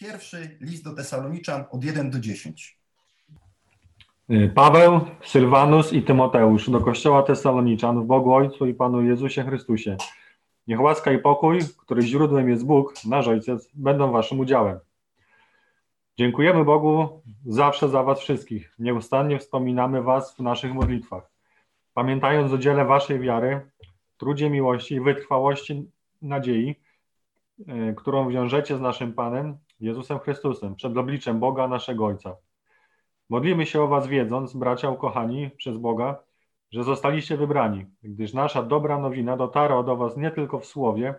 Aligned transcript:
Pierwszy 0.00 0.56
list 0.60 0.84
do 0.84 0.94
Tesaloniczan 0.94 1.64
od 1.70 1.84
1 1.84 2.10
do 2.10 2.20
10. 2.20 2.78
Paweł, 4.54 5.00
Sylwanus 5.24 5.92
i 5.92 6.02
Tymoteusz 6.02 6.70
do 6.70 6.80
Kościoła 6.80 7.22
Tesaloniczan 7.22 8.02
w 8.02 8.06
Bogu 8.06 8.34
Ojcu 8.34 8.66
i 8.66 8.74
Panu 8.74 9.02
Jezusie 9.02 9.44
Chrystusie. 9.44 9.96
Niech 10.66 10.80
łaska 10.80 11.12
i 11.12 11.18
pokój, 11.18 11.58
który 11.78 12.02
źródłem 12.02 12.48
jest 12.48 12.66
Bóg, 12.66 12.94
nasz 13.04 13.28
Ojciec, 13.28 13.70
będą 13.74 14.12
waszym 14.12 14.40
udziałem. 14.40 14.78
Dziękujemy 16.18 16.64
Bogu 16.64 17.22
zawsze 17.46 17.88
za 17.88 18.02
was 18.02 18.20
wszystkich. 18.20 18.74
Nieustannie 18.78 19.38
wspominamy 19.38 20.02
was 20.02 20.36
w 20.36 20.40
naszych 20.40 20.74
modlitwach. 20.74 21.30
Pamiętając 21.94 22.52
o 22.52 22.58
dziele 22.58 22.84
waszej 22.84 23.20
wiary, 23.20 23.70
trudzie 24.16 24.50
miłości 24.50 24.94
i 24.94 25.00
wytrwałości 25.00 25.90
nadziei, 26.22 26.76
e, 27.68 27.94
którą 27.94 28.30
wiążecie 28.30 28.76
z 28.76 28.80
naszym 28.80 29.12
Panem, 29.12 29.58
Jezusem 29.80 30.18
Chrystusem, 30.18 30.74
przed 30.74 30.96
obliczem 30.96 31.40
Boga 31.40 31.68
naszego 31.68 32.06
Ojca. 32.06 32.36
Modlimy 33.28 33.66
się 33.66 33.82
o 33.82 33.88
Was, 33.88 34.06
wiedząc, 34.06 34.54
bracia 34.54 34.90
ukochani 34.90 35.50
przez 35.50 35.76
Boga, 35.78 36.22
że 36.70 36.84
zostaliście 36.84 37.36
wybrani, 37.36 37.86
gdyż 38.02 38.32
nasza 38.32 38.62
dobra 38.62 38.98
nowina 38.98 39.36
dotarła 39.36 39.82
do 39.82 39.96
Was 39.96 40.16
nie 40.16 40.30
tylko 40.30 40.58
w 40.58 40.66
słowie, 40.66 41.14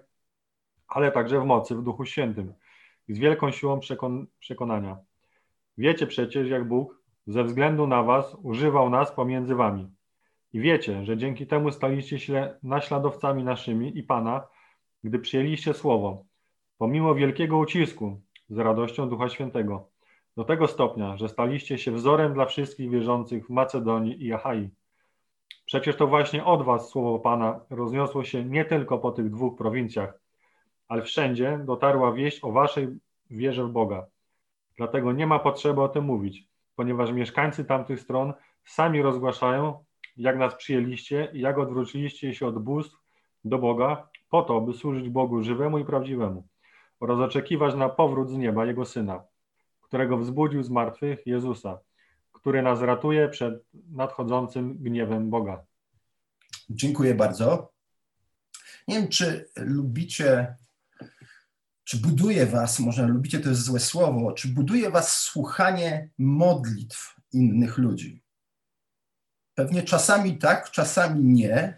ale 0.87 1.11
także 1.11 1.39
w 1.39 1.45
mocy, 1.45 1.75
w 1.75 1.83
Duchu 1.83 2.05
Świętym 2.05 2.53
i 3.07 3.13
z 3.13 3.17
wielką 3.17 3.51
siłą 3.51 3.79
przekon 3.79 4.27
przekonania. 4.39 4.97
Wiecie 5.77 6.07
przecież, 6.07 6.49
jak 6.49 6.67
Bóg 6.67 7.01
ze 7.27 7.43
względu 7.43 7.87
na 7.87 8.03
Was 8.03 8.37
używał 8.43 8.89
nas 8.89 9.11
pomiędzy 9.11 9.55
Wami. 9.55 9.87
I 10.53 10.59
wiecie, 10.59 11.05
że 11.05 11.17
dzięki 11.17 11.47
temu 11.47 11.71
staliście 11.71 12.19
się 12.19 12.53
naśladowcami 12.63 13.43
naszymi 13.43 13.97
i 13.97 14.03
Pana, 14.03 14.47
gdy 15.03 15.19
przyjęliście 15.19 15.73
Słowo, 15.73 16.25
pomimo 16.77 17.15
wielkiego 17.15 17.57
ucisku, 17.57 18.21
z 18.51 18.57
radością 18.57 19.09
Ducha 19.09 19.29
Świętego, 19.29 19.87
do 20.37 20.43
tego 20.43 20.67
stopnia, 20.67 21.17
że 21.17 21.29
staliście 21.29 21.77
się 21.77 21.91
wzorem 21.91 22.33
dla 22.33 22.45
wszystkich 22.45 22.89
wierzących 22.89 23.45
w 23.45 23.49
Macedonii 23.49 24.25
i 24.25 24.33
Achai. 24.33 24.69
Przecież 25.65 25.95
to 25.95 26.07
właśnie 26.07 26.45
od 26.45 26.65
was 26.65 26.89
słowo 26.89 27.19
Pana 27.19 27.59
rozniosło 27.69 28.23
się 28.23 28.45
nie 28.45 28.65
tylko 28.65 28.97
po 28.97 29.11
tych 29.11 29.29
dwóch 29.29 29.57
prowincjach, 29.57 30.19
ale 30.87 31.01
wszędzie 31.01 31.59
dotarła 31.65 32.13
wieść 32.13 32.43
o 32.43 32.51
waszej 32.51 32.87
wierze 33.29 33.63
w 33.63 33.69
Boga. 33.69 34.05
Dlatego 34.77 35.11
nie 35.11 35.27
ma 35.27 35.39
potrzeby 35.39 35.81
o 35.81 35.89
tym 35.89 36.03
mówić, 36.05 36.47
ponieważ 36.75 37.11
mieszkańcy 37.11 37.65
tamtych 37.65 37.99
stron 37.99 38.33
sami 38.65 39.01
rozgłaszają, 39.01 39.83
jak 40.17 40.37
nas 40.37 40.55
przyjęliście 40.55 41.31
i 41.33 41.39
jak 41.39 41.57
odwróciliście 41.57 42.33
się 42.33 42.47
od 42.47 42.63
bóstw 42.63 42.97
do 43.45 43.57
Boga, 43.57 44.07
po 44.29 44.41
to, 44.41 44.61
by 44.61 44.73
służyć 44.73 45.09
Bogu 45.09 45.43
żywemu 45.43 45.79
i 45.79 45.85
prawdziwemu 45.85 46.43
oraz 47.01 47.19
oczekiwać 47.19 47.75
na 47.75 47.89
powrót 47.89 48.29
z 48.29 48.33
nieba 48.33 48.65
Jego 48.65 48.85
Syna, 48.85 49.23
którego 49.81 50.17
wzbudził 50.17 50.63
z 50.63 50.69
martwych 50.69 51.27
Jezusa, 51.27 51.79
który 52.31 52.61
nas 52.61 52.81
ratuje 52.81 53.29
przed 53.29 53.63
nadchodzącym 53.91 54.77
gniewem 54.77 55.29
Boga. 55.29 55.65
Dziękuję 56.69 57.15
bardzo. 57.15 57.71
Nie 58.87 58.95
wiem, 58.95 59.07
czy 59.07 59.49
lubicie, 59.55 60.55
czy 61.83 61.97
buduje 61.97 62.45
was, 62.45 62.79
może 62.79 63.07
lubicie 63.07 63.39
to 63.39 63.49
jest 63.49 63.61
złe 63.61 63.79
słowo, 63.79 64.31
czy 64.31 64.47
buduje 64.47 64.89
was 64.89 65.17
słuchanie 65.17 66.09
modlitw 66.17 67.15
innych 67.33 67.77
ludzi. 67.77 68.23
Pewnie 69.55 69.83
czasami 69.83 70.37
tak, 70.37 70.71
czasami 70.71 71.23
nie, 71.23 71.77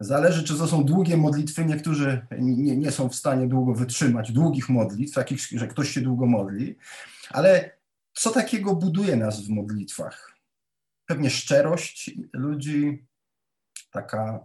Zależy, 0.00 0.44
czy 0.44 0.58
to 0.58 0.68
są 0.68 0.84
długie 0.84 1.16
modlitwy. 1.16 1.64
Niektórzy 1.64 2.26
nie, 2.38 2.76
nie 2.76 2.90
są 2.90 3.08
w 3.08 3.14
stanie 3.14 3.46
długo 3.46 3.74
wytrzymać 3.74 4.32
długich 4.32 4.68
modlitw, 4.68 5.14
takich, 5.14 5.40
że 5.40 5.68
ktoś 5.68 5.90
się 5.90 6.00
długo 6.00 6.26
modli. 6.26 6.76
Ale 7.30 7.78
co 8.12 8.30
takiego 8.30 8.76
buduje 8.76 9.16
nas 9.16 9.40
w 9.40 9.48
modlitwach? 9.48 10.36
Pewnie 11.06 11.30
szczerość 11.30 12.10
ludzi, 12.32 13.06
taka 13.90 14.40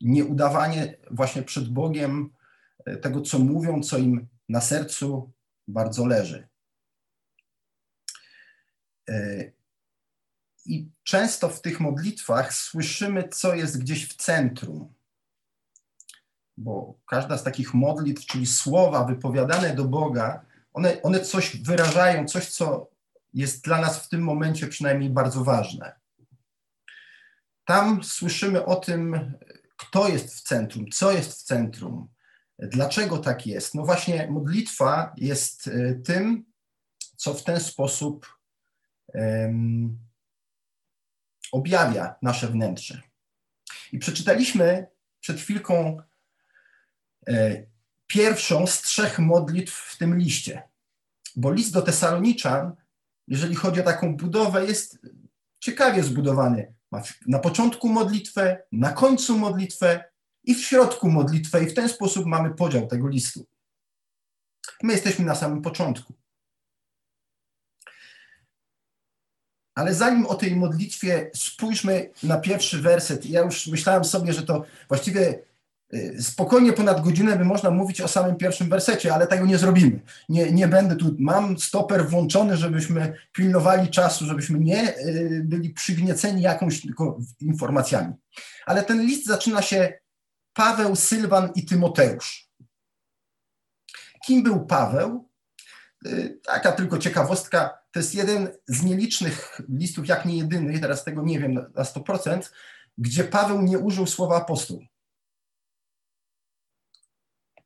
nieudawanie 0.00 0.96
właśnie 1.10 1.42
przed 1.42 1.68
Bogiem 1.68 2.30
e, 2.84 2.96
tego, 2.96 3.20
co 3.20 3.38
mówią, 3.38 3.82
co 3.82 3.98
im 3.98 4.28
na 4.48 4.60
sercu 4.60 5.32
bardzo 5.68 6.06
leży. 6.06 6.48
I 10.66 10.88
często 11.02 11.48
w 11.48 11.62
tych 11.62 11.80
modlitwach 11.80 12.54
słyszymy, 12.54 13.28
co 13.28 13.54
jest 13.54 13.80
gdzieś 13.80 14.08
w 14.08 14.16
centrum. 14.16 14.94
Bo 16.56 16.94
każda 17.06 17.38
z 17.38 17.44
takich 17.44 17.74
modlitw, 17.74 18.26
czyli 18.26 18.46
słowa 18.46 19.04
wypowiadane 19.04 19.74
do 19.74 19.84
Boga, 19.84 20.44
one, 20.72 21.02
one 21.02 21.20
coś 21.20 21.56
wyrażają, 21.56 22.24
coś, 22.24 22.50
co 22.50 22.90
jest 23.34 23.64
dla 23.64 23.80
nas 23.80 23.98
w 23.98 24.08
tym 24.08 24.22
momencie 24.22 24.66
przynajmniej 24.66 25.10
bardzo 25.10 25.44
ważne. 25.44 26.00
Tam 27.64 28.04
słyszymy 28.04 28.64
o 28.64 28.76
tym, 28.76 29.34
kto 29.76 30.08
jest 30.08 30.34
w 30.34 30.42
centrum, 30.42 30.90
co 30.90 31.12
jest 31.12 31.32
w 31.32 31.42
centrum, 31.42 32.08
dlaczego 32.58 33.18
tak 33.18 33.46
jest. 33.46 33.74
No 33.74 33.84
właśnie, 33.84 34.26
modlitwa 34.30 35.12
jest 35.16 35.68
e, 35.68 35.94
tym, 35.94 36.44
co 37.16 37.34
w 37.34 37.44
ten 37.44 37.60
sposób 37.60 38.38
objawia 41.52 42.14
nasze 42.22 42.48
wnętrze. 42.48 43.02
I 43.92 43.98
przeczytaliśmy 43.98 44.86
przed 45.20 45.40
chwilką 45.40 46.02
e, 47.28 47.66
pierwszą 48.06 48.66
z 48.66 48.82
trzech 48.82 49.18
modlitw 49.18 49.74
w 49.74 49.98
tym 49.98 50.18
liście. 50.18 50.62
Bo 51.36 51.52
list 51.52 51.72
do 51.72 51.82
Tesaloniczan, 51.82 52.76
jeżeli 53.28 53.54
chodzi 53.54 53.80
o 53.80 53.84
taką 53.84 54.16
budowę, 54.16 54.66
jest 54.66 54.98
ciekawie 55.60 56.02
zbudowany. 56.02 56.74
Ma 56.90 57.02
na 57.26 57.38
początku 57.38 57.88
modlitwę, 57.88 58.62
na 58.72 58.92
końcu 58.92 59.38
modlitwę 59.38 60.04
i 60.44 60.54
w 60.54 60.64
środku 60.64 61.10
modlitwę, 61.10 61.64
i 61.64 61.66
w 61.66 61.74
ten 61.74 61.88
sposób 61.88 62.26
mamy 62.26 62.54
podział 62.54 62.86
tego 62.86 63.08
listu. 63.08 63.46
My 64.82 64.92
jesteśmy 64.92 65.24
na 65.24 65.34
samym 65.34 65.62
początku. 65.62 66.14
Ale 69.74 69.94
zanim 69.94 70.26
o 70.26 70.34
tej 70.34 70.56
modlitwie 70.56 71.30
spójrzmy 71.34 72.10
na 72.22 72.38
pierwszy 72.38 72.78
werset. 72.78 73.26
Ja 73.26 73.40
już 73.40 73.66
myślałem 73.66 74.04
sobie, 74.04 74.32
że 74.32 74.42
to 74.42 74.64
właściwie 74.88 75.38
y, 75.94 76.22
spokojnie 76.22 76.72
ponad 76.72 77.00
godzinę 77.00 77.36
by 77.36 77.44
można 77.44 77.70
mówić 77.70 78.00
o 78.00 78.08
samym 78.08 78.36
pierwszym 78.36 78.68
wersecie, 78.68 79.14
ale 79.14 79.26
tego 79.26 79.46
nie 79.46 79.58
zrobimy. 79.58 80.00
Nie, 80.28 80.52
nie 80.52 80.68
będę 80.68 80.96
tu, 80.96 81.16
mam 81.18 81.58
stoper 81.58 82.08
włączony, 82.08 82.56
żebyśmy 82.56 83.14
pilnowali 83.32 83.88
czasu, 83.88 84.26
żebyśmy 84.26 84.60
nie 84.60 84.98
y, 84.98 85.42
byli 85.44 85.70
przygnieceni 85.70 86.42
jakąś 86.42 86.80
tylko 86.80 87.18
informacjami. 87.40 88.14
Ale 88.66 88.82
ten 88.82 89.02
list 89.02 89.26
zaczyna 89.26 89.62
się 89.62 89.92
Paweł, 90.52 90.96
Sylwan 90.96 91.50
i 91.54 91.64
Tymoteusz. 91.64 92.50
Kim 94.26 94.42
był 94.42 94.66
Paweł? 94.66 95.29
Taka 96.44 96.72
tylko 96.72 96.98
ciekawostka 96.98 97.78
to 97.92 97.98
jest 97.98 98.14
jeden 98.14 98.48
z 98.66 98.82
nielicznych 98.82 99.60
listów, 99.68 100.08
jak 100.08 100.24
nie 100.24 100.36
jedyny, 100.36 100.78
teraz 100.78 101.04
tego 101.04 101.22
nie 101.22 101.40
wiem 101.40 101.54
na 101.54 101.82
100%, 101.82 102.50
gdzie 102.98 103.24
Paweł 103.24 103.62
nie 103.62 103.78
użył 103.78 104.06
słowa 104.06 104.36
apostoł. 104.36 104.80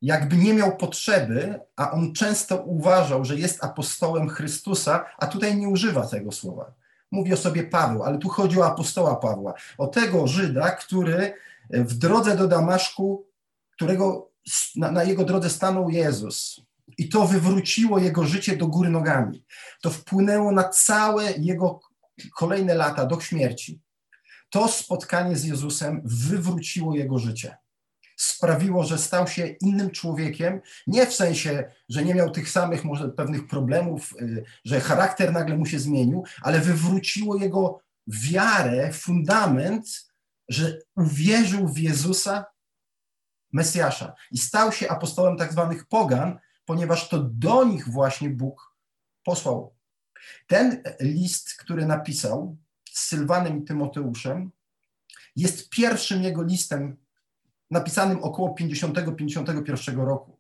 Jakby 0.03 0.37
nie 0.37 0.55
miał 0.55 0.77
potrzeby, 0.77 1.61
a 1.77 1.91
on 1.91 2.13
często 2.13 2.63
uważał, 2.63 3.25
że 3.25 3.37
jest 3.37 3.65
apostołem 3.65 4.29
Chrystusa, 4.29 5.05
a 5.19 5.27
tutaj 5.27 5.57
nie 5.57 5.69
używa 5.69 6.07
tego 6.07 6.33
słowa. 6.33 6.73
Mówi 7.11 7.33
o 7.33 7.37
sobie 7.37 7.65
Paweł, 7.65 8.03
ale 8.03 8.19
tu 8.19 8.29
chodzi 8.29 8.61
o 8.61 8.67
apostoła 8.67 9.17
Pawła, 9.17 9.55
o 9.79 9.87
tego 9.87 10.27
Żyda, 10.27 10.71
który 10.71 11.35
w 11.71 11.95
drodze 11.95 12.37
do 12.37 12.49
Damaszku, 12.49 13.27
którego 13.71 14.31
na, 14.77 14.91
na 14.91 15.05
jego 15.05 15.25
drodze 15.25 15.51
stanął 15.51 15.91
Jezus. 15.91 16.61
I 16.99 17.09
to 17.09 17.27
wywróciło 17.27 17.99
jego 17.99 18.25
życie 18.25 18.57
do 18.57 18.67
góry 18.67 18.91
nogami. 18.91 19.45
To 19.83 19.91
wpłynęło 19.91 20.53
na 20.53 20.69
całe 20.69 21.33
jego 21.33 21.81
kolejne 22.35 22.75
lata 22.75 23.07
do 23.07 23.21
śmierci. 23.21 23.81
To 24.51 24.69
spotkanie 24.69 25.37
z 25.37 25.45
Jezusem 25.45 26.03
wywróciło 26.05 26.97
jego 26.97 27.19
życie. 27.19 27.57
Sprawiło, 28.17 28.85
że 28.85 28.99
stał 28.99 29.29
się 29.29 29.47
innym 29.47 29.91
człowiekiem, 29.91 30.61
nie 30.87 31.07
w 31.07 31.15
sensie, 31.15 31.65
że 31.89 32.05
nie 32.05 32.15
miał 32.15 32.31
tych 32.31 32.51
samych 32.51 32.85
może 32.85 33.09
pewnych 33.09 33.47
problemów, 33.47 34.15
y, 34.21 34.45
że 34.65 34.81
charakter 34.81 35.33
nagle 35.33 35.57
mu 35.57 35.67
się 35.67 35.79
zmienił, 35.79 36.25
ale 36.43 36.61
wywróciło 36.61 37.37
jego 37.37 37.81
wiarę, 38.07 38.93
fundament, 38.93 39.87
że 40.49 40.79
uwierzył 40.97 41.69
w 41.69 41.79
Jezusa, 41.79 42.45
Mesjasza 43.53 44.15
i 44.31 44.39
stał 44.39 44.73
się 44.73 44.89
apostołem 44.89 45.37
tak 45.37 45.53
zwanych 45.53 45.87
pogan, 45.87 46.39
ponieważ 46.65 47.09
to 47.09 47.23
do 47.23 47.65
nich 47.65 47.89
właśnie 47.89 48.31
Bóg 48.31 48.77
posłał. 49.25 49.75
Ten 50.47 50.83
list, 51.01 51.55
który 51.55 51.87
napisał 51.87 52.57
z 52.91 53.01
Sylwanem 53.01 53.63
i 53.63 53.65
Tymoteuszem, 53.65 54.51
jest 55.37 55.69
pierwszym 55.69 56.23
jego 56.23 56.43
listem 56.43 56.97
napisanym 57.71 58.23
około 58.23 58.55
50-51 58.55 60.05
roku. 60.05 60.39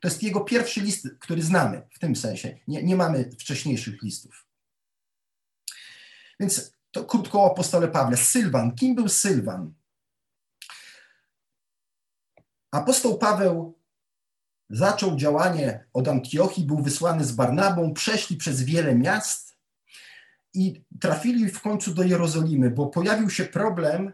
To 0.00 0.08
jest 0.08 0.22
jego 0.22 0.40
pierwszy 0.40 0.80
list, 0.80 1.08
który 1.18 1.42
znamy 1.42 1.82
w 1.90 1.98
tym 1.98 2.16
sensie. 2.16 2.58
Nie, 2.68 2.82
nie 2.82 2.96
mamy 2.96 3.30
wcześniejszych 3.38 4.02
listów. 4.02 4.46
Więc 6.40 6.74
to 6.90 7.04
krótko 7.04 7.42
o 7.42 7.52
apostole 7.52 7.88
Pawle. 7.88 8.16
Sylwan. 8.16 8.74
Kim 8.74 8.94
był 8.94 9.08
Sylwan? 9.08 9.74
Apostoł 12.70 13.18
Paweł 13.18 13.79
zaczął 14.70 15.16
działanie 15.16 15.84
od 15.92 16.08
Antiochii, 16.08 16.64
był 16.64 16.82
wysłany 16.82 17.24
z 17.24 17.32
Barnabą, 17.32 17.94
przeszli 17.94 18.36
przez 18.36 18.62
wiele 18.62 18.94
miast 18.94 19.56
i 20.54 20.84
trafili 21.00 21.48
w 21.48 21.60
końcu 21.60 21.94
do 21.94 22.02
Jerozolimy, 22.02 22.70
bo 22.70 22.86
pojawił 22.86 23.30
się 23.30 23.44
problem, 23.44 24.12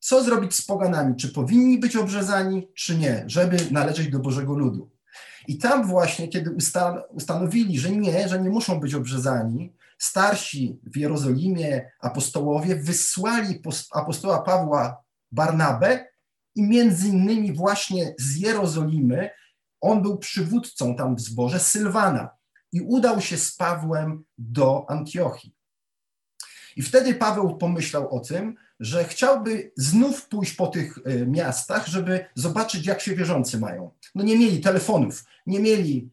co 0.00 0.24
zrobić 0.24 0.54
z 0.54 0.62
poganami, 0.62 1.16
czy 1.16 1.28
powinni 1.28 1.78
być 1.78 1.96
obrzezani, 1.96 2.68
czy 2.74 2.98
nie, 2.98 3.24
żeby 3.26 3.56
należeć 3.70 4.08
do 4.08 4.18
Bożego 4.18 4.54
Ludu. 4.54 4.90
I 5.48 5.58
tam 5.58 5.86
właśnie, 5.86 6.28
kiedy 6.28 6.50
ustan 6.50 7.00
ustanowili, 7.10 7.78
że 7.78 7.90
nie, 7.90 8.28
że 8.28 8.40
nie 8.40 8.50
muszą 8.50 8.80
być 8.80 8.94
obrzezani, 8.94 9.76
starsi 9.98 10.80
w 10.82 10.96
Jerozolimie 10.96 11.90
apostołowie 12.00 12.76
wysłali 12.76 13.62
apostoła 13.92 14.42
Pawła 14.42 15.02
Barnabę 15.32 16.11
i 16.54 16.62
między 16.62 17.08
innymi 17.08 17.52
właśnie 17.52 18.14
z 18.18 18.36
Jerozolimy, 18.36 19.30
on 19.80 20.02
był 20.02 20.18
przywódcą 20.18 20.96
tam 20.96 21.16
w 21.16 21.20
zborze 21.20 21.60
Sylwana 21.60 22.30
i 22.72 22.80
udał 22.80 23.20
się 23.20 23.36
z 23.38 23.56
Pawłem 23.56 24.24
do 24.38 24.86
Antiochii. 24.88 25.54
I 26.76 26.82
wtedy 26.82 27.14
Paweł 27.14 27.56
pomyślał 27.56 28.16
o 28.16 28.20
tym, 28.20 28.54
że 28.80 29.04
chciałby 29.04 29.72
znów 29.76 30.28
pójść 30.28 30.54
po 30.54 30.66
tych 30.66 30.98
e, 31.04 31.26
miastach, 31.26 31.86
żeby 31.86 32.24
zobaczyć, 32.34 32.86
jak 32.86 33.00
się 33.00 33.14
wierzący 33.14 33.58
mają. 33.58 33.90
No 34.14 34.24
nie 34.24 34.38
mieli 34.38 34.60
telefonów, 34.60 35.24
nie 35.46 35.60
mieli 35.60 36.10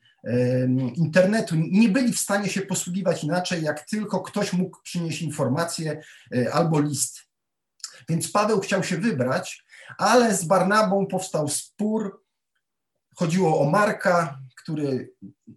internetu, 0.96 1.56
nie 1.56 1.90
byli 1.90 2.14
w 2.14 2.20
stanie 2.20 2.50
się 2.50 2.62
posługiwać 2.62 3.24
inaczej, 3.24 3.64
jak 3.64 3.86
tylko 3.86 4.20
ktoś 4.20 4.54
mógł 4.54 4.82
przynieść 4.84 5.22
informację 5.22 6.02
e, 6.36 6.54
albo 6.54 6.80
list. 6.80 7.22
Więc 8.10 8.32
Paweł 8.32 8.60
chciał 8.60 8.84
się 8.84 8.98
wybrać, 8.98 9.66
ale 9.98 10.36
z 10.36 10.46
Barnabą 10.46 11.08
powstał 11.08 11.48
spór. 11.48 12.24
Chodziło 13.16 13.62
o 13.62 13.70
Marka, 13.70 14.40
który 14.58 15.14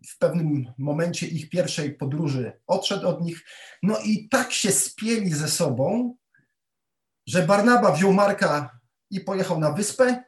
w 0.08 0.19
pewnym 0.19 0.73
momencie 0.79 1.26
ich 1.26 1.50
pierwszej 1.50 1.94
podróży 1.94 2.61
odszedł 2.67 3.08
od 3.08 3.20
nich. 3.20 3.44
No 3.82 3.99
i 4.05 4.29
tak 4.29 4.52
się 4.52 4.73
spieli 4.73 5.31
ze 5.31 5.49
sobą, 5.49 6.17
że 7.26 7.46
Barnaba 7.46 7.93
wziął 7.93 8.12
Marka 8.12 8.79
i 9.11 9.20
pojechał 9.20 9.58
na 9.61 9.73
wyspę, 9.73 10.25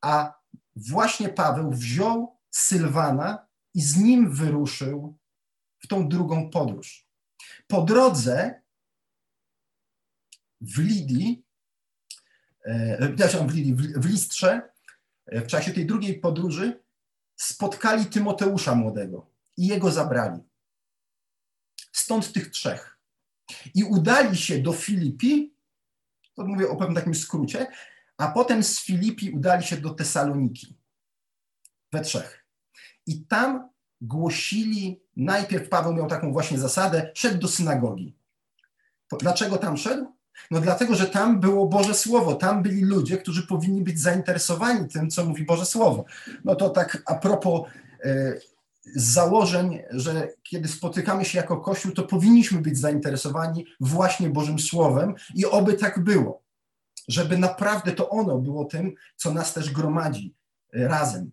a 0.00 0.34
właśnie 0.76 1.28
Paweł 1.28 1.70
wziął 1.70 2.38
Sylwana 2.50 3.46
i 3.74 3.82
z 3.82 3.96
nim 3.96 4.34
wyruszył 4.34 5.18
w 5.78 5.86
tą 5.86 6.08
drugą 6.08 6.50
podróż. 6.50 7.06
Po 7.66 7.82
drodze 7.82 8.62
w 10.60 10.78
Lidii, 10.78 11.44
e, 12.64 12.98
przepraszam, 12.98 13.48
w, 13.48 13.52
w 14.00 14.06
Listrze, 14.06 14.62
e, 15.26 15.40
w 15.40 15.46
czasie 15.46 15.72
tej 15.72 15.86
drugiej 15.86 16.20
podróży 16.20 16.80
spotkali 17.36 18.06
Tymoteusza 18.06 18.74
młodego 18.74 19.26
i 19.56 19.66
jego 19.66 19.90
zabrali. 19.90 20.40
Stąd 21.92 22.32
tych 22.32 22.50
trzech. 22.50 22.98
I 23.74 23.84
udali 23.84 24.36
się 24.36 24.58
do 24.58 24.72
Filipi, 24.72 25.54
to 26.34 26.44
mówię 26.44 26.68
o 26.68 26.76
pewnym 26.76 26.94
takim 26.94 27.14
skrócie, 27.14 27.66
a 28.16 28.28
potem 28.28 28.62
z 28.62 28.80
Filipi 28.80 29.30
udali 29.30 29.64
się 29.64 29.76
do 29.76 29.90
Tesaloniki. 29.90 30.76
We 31.92 32.00
trzech. 32.00 32.46
I 33.06 33.24
tam 33.26 33.68
głosili, 34.00 35.02
najpierw 35.16 35.68
Paweł 35.68 35.94
miał 35.94 36.06
taką 36.06 36.32
właśnie 36.32 36.58
zasadę, 36.58 37.10
szedł 37.14 37.38
do 37.38 37.48
synagogi. 37.48 38.16
Dlaczego 39.20 39.58
tam 39.58 39.76
szedł? 39.76 40.16
No 40.50 40.60
dlatego, 40.60 40.94
że 40.94 41.06
tam 41.06 41.40
było 41.40 41.66
Boże 41.66 41.94
Słowo, 41.94 42.34
tam 42.34 42.62
byli 42.62 42.84
ludzie, 42.84 43.18
którzy 43.18 43.46
powinni 43.46 43.82
być 43.82 44.00
zainteresowani 44.00 44.88
tym, 44.88 45.10
co 45.10 45.24
mówi 45.24 45.44
Boże 45.44 45.66
Słowo. 45.66 46.04
No 46.44 46.54
to 46.54 46.70
tak 46.70 47.02
a 47.06 47.14
propos 47.14 47.62
e, 48.04 48.34
założeń, 48.94 49.82
że 49.90 50.28
kiedy 50.42 50.68
spotykamy 50.68 51.24
się 51.24 51.38
jako 51.38 51.56
Kościół, 51.56 51.92
to 51.92 52.02
powinniśmy 52.02 52.60
być 52.60 52.78
zainteresowani 52.78 53.66
właśnie 53.80 54.30
Bożym 54.30 54.58
Słowem 54.58 55.14
i 55.34 55.46
oby 55.46 55.74
tak 55.74 56.04
było, 56.04 56.42
żeby 57.08 57.38
naprawdę 57.38 57.92
to 57.92 58.08
ono 58.08 58.38
było 58.38 58.64
tym, 58.64 58.94
co 59.16 59.34
nas 59.34 59.54
też 59.54 59.70
gromadzi 59.70 60.34
e, 60.74 60.88
razem. 60.88 61.30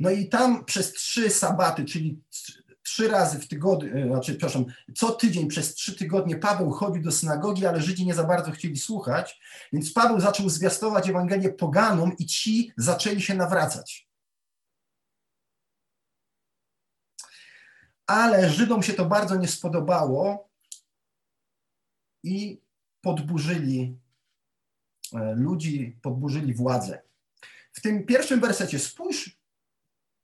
No 0.00 0.10
i 0.10 0.28
tam 0.28 0.64
przez 0.64 0.92
trzy 0.92 1.30
sabaty, 1.30 1.84
czyli 1.84 2.20
trzy 2.86 3.08
razy 3.08 3.38
w 3.38 3.48
tygodniu, 3.48 3.96
e, 3.96 4.08
znaczy, 4.08 4.32
przepraszam, 4.32 4.64
co 4.94 5.12
tydzień 5.12 5.48
przez 5.48 5.74
trzy 5.74 5.96
tygodnie 5.96 6.36
Paweł 6.36 6.70
chodził 6.70 7.02
do 7.02 7.12
synagogi, 7.12 7.66
ale 7.66 7.82
Żydzi 7.82 8.06
nie 8.06 8.14
za 8.14 8.24
bardzo 8.24 8.50
chcieli 8.50 8.76
słuchać, 8.76 9.40
więc 9.72 9.92
Paweł 9.92 10.20
zaczął 10.20 10.48
zwiastować 10.48 11.08
Ewangelię 11.08 11.52
poganom 11.52 12.16
i 12.18 12.26
ci 12.26 12.72
zaczęli 12.76 13.22
się 13.22 13.34
nawracać. 13.34 14.08
Ale 18.06 18.50
Żydom 18.50 18.82
się 18.82 18.92
to 18.92 19.06
bardzo 19.06 19.36
nie 19.36 19.48
spodobało 19.48 20.48
i 22.22 22.60
podburzyli 23.00 23.98
e, 25.12 25.34
ludzi, 25.34 25.98
podburzyli 26.02 26.54
władzę. 26.54 27.02
W 27.72 27.80
tym 27.80 28.06
pierwszym 28.06 28.40
wersecie 28.40 28.78
spójrz, 28.78 29.38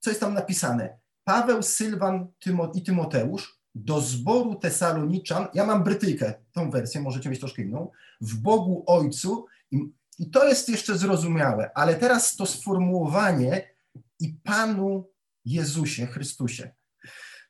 co 0.00 0.11
jest 0.11 0.20
tam 0.20 0.35
napisane. 0.35 1.01
Paweł, 1.24 1.62
Sylwan 1.62 2.28
Tymo 2.40 2.72
i 2.74 2.82
Tymoteusz 2.82 3.62
do 3.74 4.00
zboru 4.00 4.54
Tesaloniczan, 4.54 5.46
ja 5.54 5.66
mam 5.66 5.84
Brytyjkę, 5.84 6.34
tą 6.52 6.70
wersję, 6.70 7.00
możecie 7.00 7.30
mieć 7.30 7.40
troszkę 7.40 7.62
inną, 7.62 7.90
w 8.20 8.34
Bogu 8.34 8.84
Ojcu 8.86 9.46
i, 9.70 9.78
i 10.19 10.30
to 10.30 10.48
jest 10.48 10.69
jeszcze 10.69 10.98
zrozumiałe, 10.98 11.70
ale 11.74 11.94
teraz 11.94 12.36
to 12.36 12.46
sformułowanie 12.46 13.69
i 14.20 14.28
Panu 14.44 15.08
Jezusie 15.44 16.06
Chrystusie. 16.06 16.70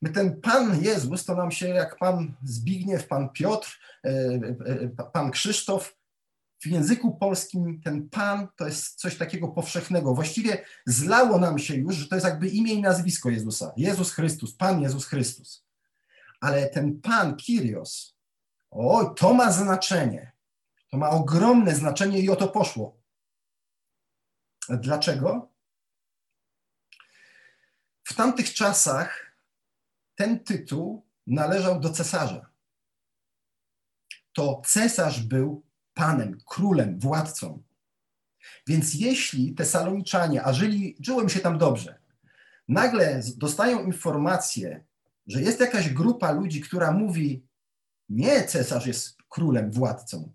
My 0.03 0.11
ten 0.11 0.41
Pan 0.41 0.83
Jezus 0.85 1.25
to 1.25 1.35
nam 1.35 1.51
się 1.51 1.69
jak 1.69 1.99
Pan 1.99 2.35
Zbigniew, 2.45 3.07
Pan 3.09 3.29
Piotr, 3.29 3.79
e, 4.05 4.09
e, 4.09 4.11
e, 4.99 5.11
Pan 5.13 5.31
Krzysztof 5.31 5.97
w 6.63 6.67
języku 6.67 7.17
polskim 7.17 7.81
ten 7.81 8.09
Pan 8.09 8.49
to 8.57 8.67
jest 8.67 8.95
coś 8.95 9.17
takiego 9.17 9.49
powszechnego. 9.49 10.15
Właściwie 10.15 10.65
zlało 10.87 11.39
nam 11.39 11.59
się 11.59 11.75
już, 11.75 11.95
że 11.95 12.09
to 12.09 12.15
jest 12.15 12.27
jakby 12.27 12.49
imię 12.49 12.73
i 12.73 12.83
nazwisko 12.83 13.31
Jezusa. 13.31 13.73
Jezus 13.77 14.13
Chrystus, 14.13 14.55
Pan 14.55 14.83
Jezus 14.83 15.07
Chrystus. 15.07 15.65
Ale 16.41 16.69
ten 16.69 17.01
Pan, 17.01 17.37
Kyrios, 17.37 18.17
o, 18.71 19.05
to 19.05 19.35
ma 19.35 19.53
znaczenie. 19.53 20.33
To 20.91 20.97
ma 20.97 21.11
ogromne 21.11 21.75
znaczenie 21.75 22.21
i 22.21 22.31
o 22.31 22.37
to 22.37 22.49
poszło. 22.49 23.01
Dlaczego? 24.69 25.53
W 28.05 28.15
tamtych 28.15 28.55
czasach 28.55 29.37
ten 30.15 30.45
tytuł 30.45 31.07
należał 31.27 31.81
do 31.81 31.91
cesarza. 31.91 32.51
To 34.33 34.63
cesarz 34.67 35.21
był 35.21 35.72
panem, 35.95 36.39
królem, 36.47 36.99
władcą. 36.99 37.63
Więc 38.67 38.95
jeśli 38.95 39.55
Tesaloniczanie, 39.55 40.45
a 40.45 40.53
żyli, 40.53 40.97
żyłem 41.01 41.29
się 41.29 41.41
tam 41.41 41.59
dobrze, 41.59 41.99
nagle 42.69 43.23
dostają 43.37 43.85
informację, 43.85 44.85
że 45.27 45.43
jest 45.43 45.61
jakaś 45.61 45.91
grupa 45.91 46.33
ludzi, 46.33 46.61
która 46.61 46.93
mówi, 46.93 47.47
nie 48.09 48.45
cesarz 48.45 48.87
jest 48.87 49.17
królem, 49.29 49.71
władcą, 49.71 50.33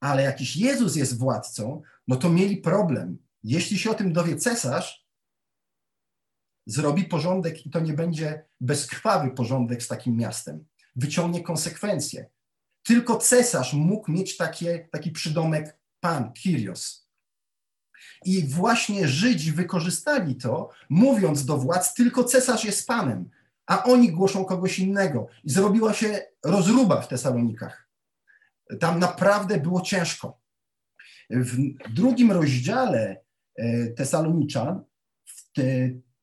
ale 0.00 0.22
jakiś 0.22 0.56
Jezus 0.56 0.96
jest 0.96 1.18
władcą, 1.18 1.82
no 2.08 2.16
to 2.16 2.30
mieli 2.30 2.56
problem. 2.56 3.18
Jeśli 3.44 3.78
się 3.78 3.90
o 3.90 3.94
tym 3.94 4.12
dowie 4.12 4.36
cesarz, 4.36 5.06
zrobi 6.66 7.04
porządek 7.04 7.66
i 7.66 7.70
to 7.70 7.80
nie 7.80 7.92
będzie 7.92 8.44
bezkrwawy 8.60 9.30
porządek 9.30 9.82
z 9.82 9.88
takim 9.88 10.16
miastem. 10.16 10.64
Wyciągnie 10.96 11.42
konsekwencje. 11.42 12.26
Tylko 12.86 13.16
cesarz 13.16 13.72
mógł 13.72 14.12
mieć 14.12 14.36
takie, 14.36 14.88
taki 14.92 15.10
przydomek 15.10 15.76
pan, 16.00 16.32
Kyrios. 16.32 17.08
I 18.24 18.48
właśnie 18.48 19.08
Żydzi 19.08 19.52
wykorzystali 19.52 20.36
to, 20.36 20.70
mówiąc 20.88 21.44
do 21.44 21.56
władz, 21.56 21.94
tylko 21.94 22.24
cesarz 22.24 22.64
jest 22.64 22.86
panem, 22.86 23.30
a 23.66 23.84
oni 23.84 24.12
głoszą 24.12 24.44
kogoś 24.44 24.78
innego. 24.78 25.28
I 25.44 25.50
zrobiła 25.50 25.92
się 25.92 26.22
rozruba 26.44 27.00
w 27.00 27.08
Tesalonikach. 27.08 27.88
Tam 28.80 28.98
naprawdę 28.98 29.60
było 29.60 29.80
ciężko. 29.80 30.40
W 31.30 31.56
drugim 31.94 32.32
rozdziale 32.32 33.20
e, 33.56 33.86
Tesaloniczan, 33.86 34.84
w 35.26 35.60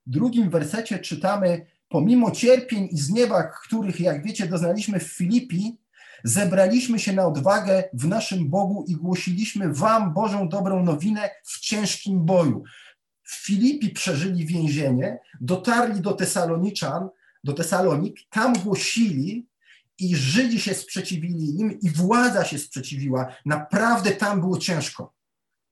drugim 0.06 0.50
wersecie 0.50 1.00
czytamy, 1.00 1.66
pomimo 1.90 2.32
cierpień 2.32 2.88
i 2.92 2.98
zniewag, 2.98 3.60
których, 3.60 4.00
jak 4.00 4.24
wiecie, 4.24 4.48
doznaliśmy 4.48 5.00
w 5.00 5.14
Filipi, 5.14 5.83
Zebraliśmy 6.24 7.00
się 7.00 7.14
na 7.14 7.26
odwagę 7.26 7.84
w 7.94 8.08
naszym 8.08 8.50
Bogu 8.50 8.86
i 8.88 8.96
głosiliśmy 8.96 9.74
Wam 9.74 10.14
Bożą 10.14 10.50
dobrą 10.50 10.84
nowinę 10.84 11.30
w 11.44 11.60
ciężkim 11.60 12.26
boju. 12.26 12.64
w 13.24 13.46
Filipi 13.46 13.90
przeżyli 13.90 14.46
więzienie, 14.46 15.20
dotarli 15.42 16.02
do 16.02 16.14
Tesaloniczan, 16.14 17.10
do 17.44 17.54
Tesalonik, 17.54 18.20
tam 18.30 18.54
głosili 18.54 19.48
i 20.00 20.16
Żydzi 20.16 20.62
się 20.62 20.74
sprzeciwili 20.74 21.60
im 21.60 21.80
i 21.80 21.90
władza 21.90 22.46
się 22.46 22.60
sprzeciwiła. 22.60 23.36
Naprawdę 23.46 24.12
tam 24.12 24.40
było 24.40 24.58
ciężko. 24.58 25.14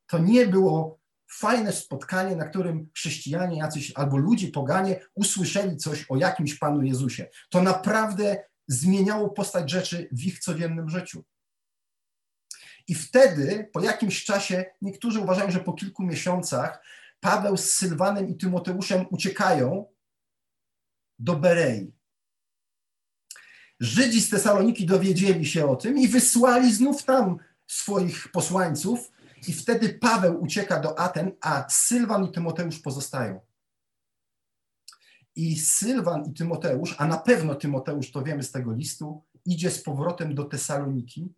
To 0.07 0.17
nie 0.17 0.47
było 0.47 0.99
fajne 1.31 1.71
spotkanie, 1.71 2.35
na 2.35 2.45
którym 2.45 2.89
chrześcijanie 2.95 3.57
jacyś 3.57 3.91
albo 3.95 4.17
ludzie 4.17 4.47
poganie 4.47 4.99
usłyszeli 5.15 5.77
coś 5.77 6.05
o 6.09 6.17
jakimś 6.17 6.55
Panu 6.55 6.83
Jezusie. 6.83 7.27
To 7.49 7.61
naprawdę 7.61 8.43
zmieniało 8.67 9.29
postać 9.29 9.71
rzeczy 9.71 10.09
w 10.11 10.25
ich 10.25 10.39
codziennym 10.39 10.89
życiu. 10.89 11.23
I 12.87 12.95
wtedy, 12.95 13.69
po 13.73 13.81
jakimś 13.81 14.23
czasie, 14.23 14.65
niektórzy 14.81 15.19
uważają, 15.19 15.51
że 15.51 15.59
po 15.59 15.73
kilku 15.73 16.03
miesiącach 16.03 16.83
Paweł 17.19 17.57
z 17.57 17.71
Sylwanem 17.71 18.29
i 18.29 18.37
Tymoteuszem 18.37 19.05
uciekają 19.09 19.85
do 21.19 21.35
Berei. 21.35 21.93
Żydzi 23.79 24.21
z 24.21 24.29
Tesaloniki 24.29 24.85
dowiedzieli 24.85 25.45
się 25.45 25.69
o 25.69 25.75
tym 25.75 25.97
i 25.97 26.07
wysłali 26.07 26.73
znów 26.73 27.03
tam 27.03 27.37
swoich 27.67 28.31
posłańców, 28.31 29.11
i 29.47 29.53
wtedy 29.53 29.89
Paweł 29.89 30.41
ucieka 30.41 30.79
do 30.79 30.99
Aten, 30.99 31.31
a 31.41 31.69
Sylwan 31.69 32.25
i 32.25 32.31
Tymoteusz 32.31 32.79
pozostają. 32.79 33.39
I 35.35 35.59
Sylwan 35.59 36.25
i 36.25 36.33
Tymoteusz, 36.33 36.95
a 36.97 37.07
na 37.07 37.17
pewno 37.17 37.55
Tymoteusz, 37.55 38.11
to 38.11 38.23
wiemy 38.23 38.43
z 38.43 38.51
tego 38.51 38.73
listu, 38.73 39.23
idzie 39.45 39.71
z 39.71 39.83
powrotem 39.83 40.35
do 40.35 40.43
Tesaloniki, 40.43 41.33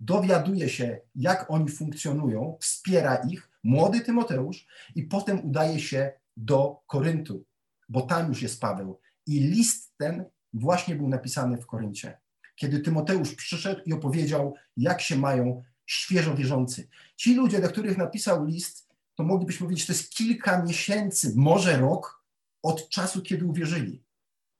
dowiaduje 0.00 0.68
się, 0.68 1.00
jak 1.14 1.50
oni 1.50 1.68
funkcjonują, 1.68 2.56
wspiera 2.60 3.16
ich, 3.16 3.50
młody 3.64 4.00
Tymoteusz, 4.00 4.66
i 4.94 5.02
potem 5.02 5.44
udaje 5.44 5.80
się 5.80 6.12
do 6.36 6.80
Koryntu, 6.86 7.44
bo 7.88 8.02
tam 8.02 8.28
już 8.28 8.42
jest 8.42 8.60
Paweł. 8.60 9.00
I 9.26 9.40
list 9.40 9.92
ten 9.96 10.24
właśnie 10.52 10.94
był 10.94 11.08
napisany 11.08 11.56
w 11.56 11.66
Koryncie. 11.66 12.18
Kiedy 12.56 12.80
Tymoteusz 12.80 13.34
przyszedł 13.34 13.80
i 13.86 13.92
opowiedział, 13.92 14.54
jak 14.76 15.00
się 15.00 15.16
mają 15.16 15.62
świeżo 15.86 16.34
wierzący. 16.34 16.88
Ci 17.16 17.34
ludzie, 17.34 17.60
do 17.60 17.68
których 17.68 17.98
napisał 17.98 18.44
list, 18.44 18.88
to 19.14 19.22
moglibyśmy 19.22 19.66
powiedzieć, 19.66 19.86
to 19.86 19.92
jest 19.92 20.10
kilka 20.10 20.62
miesięcy, 20.62 21.32
może 21.36 21.76
rok 21.76 22.19
od 22.62 22.88
czasu, 22.88 23.22
kiedy 23.22 23.46
uwierzyli. 23.46 24.04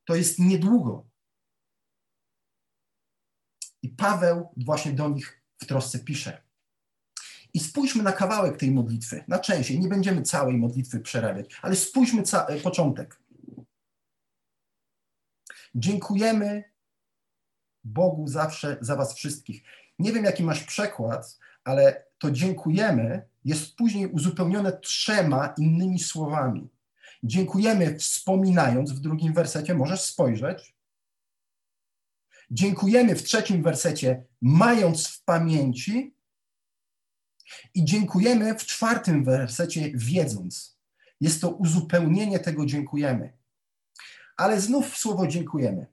To 0.05 0.15
jest 0.15 0.39
niedługo. 0.39 1.07
I 3.83 3.89
Paweł 3.89 4.53
właśnie 4.57 4.93
do 4.93 5.09
nich 5.09 5.43
w 5.63 5.67
trosce 5.67 5.99
pisze. 5.99 6.43
I 7.55 7.61
spójrzmy 7.61 8.03
na 8.03 8.13
kawałek 8.13 8.57
tej 8.57 8.71
modlitwy, 8.71 9.25
na 9.29 9.39
część. 9.39 9.71
Nie 9.71 9.89
będziemy 9.89 10.23
całej 10.23 10.57
modlitwy 10.59 11.01
przerabiać, 11.01 11.59
ale 11.63 11.77
spójrzmy 11.77 12.23
ca- 12.23 12.47
początek. 12.63 13.21
Dziękujemy 15.75 16.65
Bogu 17.85 18.29
zawsze 18.29 18.77
za 18.81 18.97
Was 18.97 19.15
wszystkich. 19.15 19.63
Nie 19.99 20.13
wiem, 20.13 20.25
jaki 20.25 20.43
masz 20.43 20.65
przekład, 20.65 21.39
ale 21.65 22.07
to 22.19 22.31
dziękujemy 22.31 23.29
jest 23.45 23.77
później 23.77 24.07
uzupełnione 24.07 24.79
trzema 24.79 25.55
innymi 25.59 25.99
słowami. 25.99 26.69
Dziękujemy 27.23 27.99
wspominając 27.99 28.93
w 28.93 29.01
drugim 29.01 29.33
wersecie, 29.33 29.75
możesz 29.75 30.01
spojrzeć. 30.01 30.75
Dziękujemy 32.51 33.17
w 33.17 33.23
trzecim 33.23 33.63
wersecie, 33.63 34.25
mając 34.41 35.09
w 35.09 35.25
pamięci. 35.25 36.15
I 37.75 37.85
dziękujemy 37.85 38.59
w 38.59 38.67
czwartym 38.67 39.25
wersecie, 39.25 39.91
wiedząc. 39.95 40.79
Jest 41.21 41.41
to 41.41 41.49
uzupełnienie 41.49 42.39
tego 42.39 42.67
dziękujemy. 42.67 43.33
Ale 44.37 44.61
znów 44.61 44.97
słowo 44.97 45.27
dziękujemy. 45.27 45.87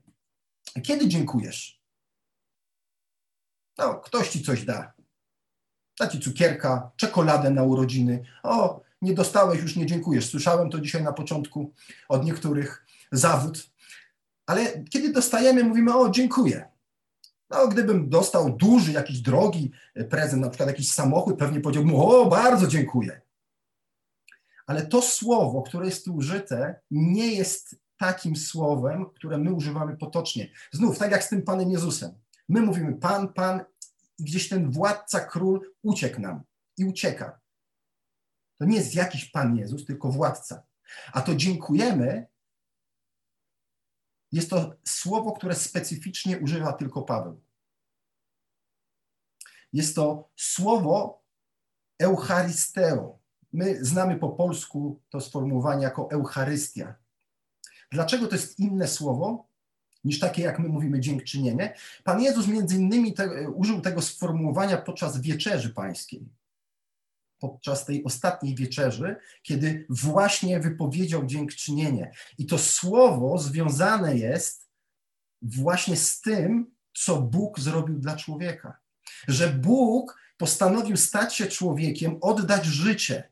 Kiedy 0.82 1.08
dziękujesz? 1.08 1.82
No, 3.78 3.94
ktoś 3.94 4.28
ci 4.28 4.42
coś 4.42 4.64
da. 4.64 4.92
Da 6.00 6.08
ci 6.08 6.20
cukierka, 6.20 6.90
czekoladę 6.96 7.50
na 7.50 7.62
urodziny. 7.62 8.24
O, 8.42 8.80
nie 9.02 9.14
dostałeś, 9.14 9.62
już 9.62 9.76
nie 9.76 9.86
dziękujesz. 9.86 10.30
Słyszałem 10.30 10.70
to 10.70 10.80
dzisiaj 10.80 11.02
na 11.02 11.12
początku 11.12 11.72
od 12.08 12.24
niektórych 12.24 12.86
zawód. 13.12 13.70
Ale 14.46 14.84
kiedy 14.84 15.12
dostajemy, 15.12 15.64
mówimy, 15.64 15.96
o, 15.96 16.10
dziękuję. 16.10 16.68
No, 17.50 17.68
gdybym 17.68 18.08
dostał 18.08 18.56
duży, 18.56 18.92
jakiś 18.92 19.20
drogi 19.20 19.72
prezent, 20.10 20.42
na 20.42 20.50
przykład 20.50 20.68
jakiś 20.68 20.92
samochód, 20.92 21.38
pewnie 21.38 21.60
powiedziałbym, 21.60 21.94
o, 21.94 22.26
bardzo 22.26 22.66
dziękuję. 22.66 23.20
Ale 24.66 24.86
to 24.86 25.02
słowo, 25.02 25.62
które 25.62 25.86
jest 25.86 26.04
tu 26.04 26.14
użyte, 26.14 26.80
nie 26.90 27.34
jest 27.34 27.76
takim 27.98 28.36
słowem, 28.36 29.06
które 29.14 29.38
my 29.38 29.52
używamy 29.52 29.96
potocznie. 29.96 30.50
Znów, 30.72 30.98
tak 30.98 31.10
jak 31.10 31.24
z 31.24 31.28
tym 31.28 31.42
Panem 31.42 31.70
Jezusem. 31.70 32.10
My 32.48 32.60
mówimy 32.60 32.94
Pan, 32.94 33.32
Pan 33.32 33.60
gdzieś 34.18 34.48
ten 34.48 34.70
władca, 34.70 35.20
król 35.20 35.60
uciekł 35.82 36.20
nam 36.20 36.42
i 36.78 36.84
ucieka. 36.84 37.40
To 38.58 38.64
nie 38.64 38.76
jest 38.76 38.94
jakiś 38.94 39.24
Pan 39.24 39.56
Jezus, 39.56 39.84
tylko 39.84 40.12
władca. 40.12 40.62
A 41.12 41.20
to 41.20 41.34
dziękujemy 41.34 42.26
jest 44.32 44.50
to 44.50 44.74
słowo, 44.84 45.32
które 45.32 45.54
specyficznie 45.54 46.38
używa 46.38 46.72
tylko 46.72 47.02
Paweł. 47.02 47.40
Jest 49.72 49.96
to 49.96 50.30
słowo 50.36 51.22
Eucharisteo. 51.98 53.18
My 53.52 53.84
znamy 53.84 54.18
po 54.18 54.28
polsku 54.28 55.02
to 55.10 55.20
sformułowanie 55.20 55.82
jako 55.82 56.10
Eucharystia. 56.10 56.94
Dlaczego 57.90 58.26
to 58.26 58.36
jest 58.36 58.58
inne 58.58 58.88
słowo? 58.88 59.48
niż 60.04 60.18
takie, 60.18 60.42
jak 60.42 60.58
my 60.58 60.68
mówimy, 60.68 61.00
dziękczynienie. 61.00 61.74
Pan 62.04 62.22
Jezus 62.22 62.46
między 62.46 62.76
innymi 62.76 63.14
te, 63.14 63.50
użył 63.50 63.80
tego 63.80 64.02
sformułowania 64.02 64.76
podczas 64.76 65.20
wieczerzy 65.20 65.70
pańskiej. 65.70 66.28
Podczas 67.38 67.84
tej 67.84 68.04
ostatniej 68.04 68.54
wieczerzy, 68.54 69.16
kiedy 69.42 69.86
właśnie 69.88 70.60
wypowiedział 70.60 71.26
dziękczynienie. 71.26 72.12
I 72.38 72.46
to 72.46 72.58
słowo 72.58 73.38
związane 73.38 74.16
jest 74.16 74.68
właśnie 75.42 75.96
z 75.96 76.20
tym, 76.20 76.74
co 76.94 77.22
Bóg 77.22 77.60
zrobił 77.60 77.98
dla 77.98 78.16
człowieka. 78.16 78.78
Że 79.28 79.48
Bóg 79.48 80.18
postanowił 80.36 80.96
stać 80.96 81.34
się 81.34 81.46
człowiekiem, 81.46 82.18
oddać 82.20 82.64
życie 82.64 83.28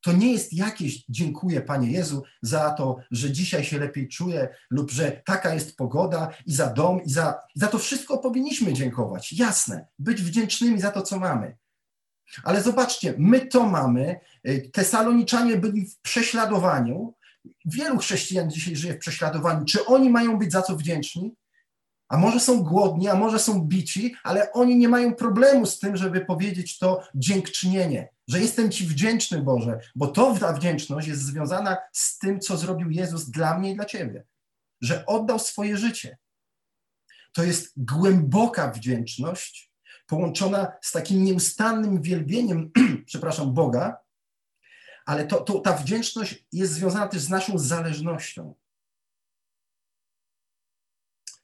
to 0.00 0.12
nie 0.12 0.32
jest 0.32 0.52
jakieś 0.52 1.04
dziękuję 1.08 1.60
Panie 1.60 1.90
Jezu 1.90 2.22
za 2.42 2.70
to, 2.70 2.96
że 3.10 3.32
dzisiaj 3.32 3.64
się 3.64 3.78
lepiej 3.78 4.08
czuję 4.08 4.48
lub 4.70 4.90
że 4.90 5.22
taka 5.24 5.54
jest 5.54 5.76
pogoda 5.76 6.28
i 6.46 6.52
za 6.52 6.66
dom 6.66 7.02
i 7.04 7.10
za, 7.10 7.40
za 7.54 7.66
to 7.66 7.78
wszystko 7.78 8.18
powinniśmy 8.18 8.72
dziękować. 8.72 9.32
Jasne, 9.32 9.86
być 9.98 10.22
wdzięcznymi 10.22 10.80
za 10.80 10.90
to, 10.90 11.02
co 11.02 11.18
mamy. 11.18 11.56
Ale 12.44 12.62
zobaczcie, 12.62 13.14
my 13.18 13.46
to 13.46 13.66
mamy. 13.66 14.20
Y, 14.48 14.70
Tesaloniczanie 14.72 15.56
byli 15.56 15.86
w 15.86 16.00
prześladowaniu. 16.00 17.14
Wielu 17.64 17.98
chrześcijan 17.98 18.50
dzisiaj 18.50 18.76
żyje 18.76 18.94
w 18.94 18.98
prześladowaniu. 18.98 19.64
Czy 19.64 19.86
oni 19.86 20.10
mają 20.10 20.38
być 20.38 20.52
za 20.52 20.62
co 20.62 20.76
wdzięczni? 20.76 21.34
A 22.08 22.16
może 22.16 22.40
są 22.40 22.62
głodni, 22.62 23.08
a 23.08 23.14
może 23.14 23.38
są 23.38 23.60
bici, 23.60 24.14
ale 24.24 24.52
oni 24.52 24.76
nie 24.76 24.88
mają 24.88 25.14
problemu 25.14 25.66
z 25.66 25.78
tym, 25.78 25.96
żeby 25.96 26.20
powiedzieć 26.20 26.78
to 26.78 27.02
dziękczynienie, 27.14 28.08
że 28.28 28.40
jestem 28.40 28.70
Ci 28.70 28.86
wdzięczny, 28.86 29.42
Boże, 29.42 29.80
bo 29.94 30.06
to 30.06 30.36
ta 30.40 30.52
wdzięczność 30.52 31.08
jest 31.08 31.22
związana 31.22 31.76
z 31.92 32.18
tym, 32.18 32.40
co 32.40 32.56
zrobił 32.56 32.90
Jezus 32.90 33.30
dla 33.30 33.58
mnie 33.58 33.70
i 33.70 33.74
dla 33.74 33.84
Ciebie, 33.84 34.24
że 34.80 35.06
oddał 35.06 35.38
swoje 35.38 35.76
życie. 35.76 36.18
To 37.32 37.42
jest 37.42 37.72
głęboka 37.76 38.70
wdzięczność, 38.70 39.69
połączona 40.10 40.72
z 40.80 40.92
takim 40.92 41.24
nieustannym 41.24 42.02
wielbieniem, 42.02 42.72
przepraszam, 43.06 43.54
Boga, 43.54 44.04
ale 45.06 45.26
to, 45.26 45.40
to, 45.40 45.60
ta 45.60 45.76
wdzięczność 45.76 46.46
jest 46.52 46.72
związana 46.72 47.08
też 47.08 47.22
z 47.22 47.28
naszą 47.28 47.58
zależnością. 47.58 48.54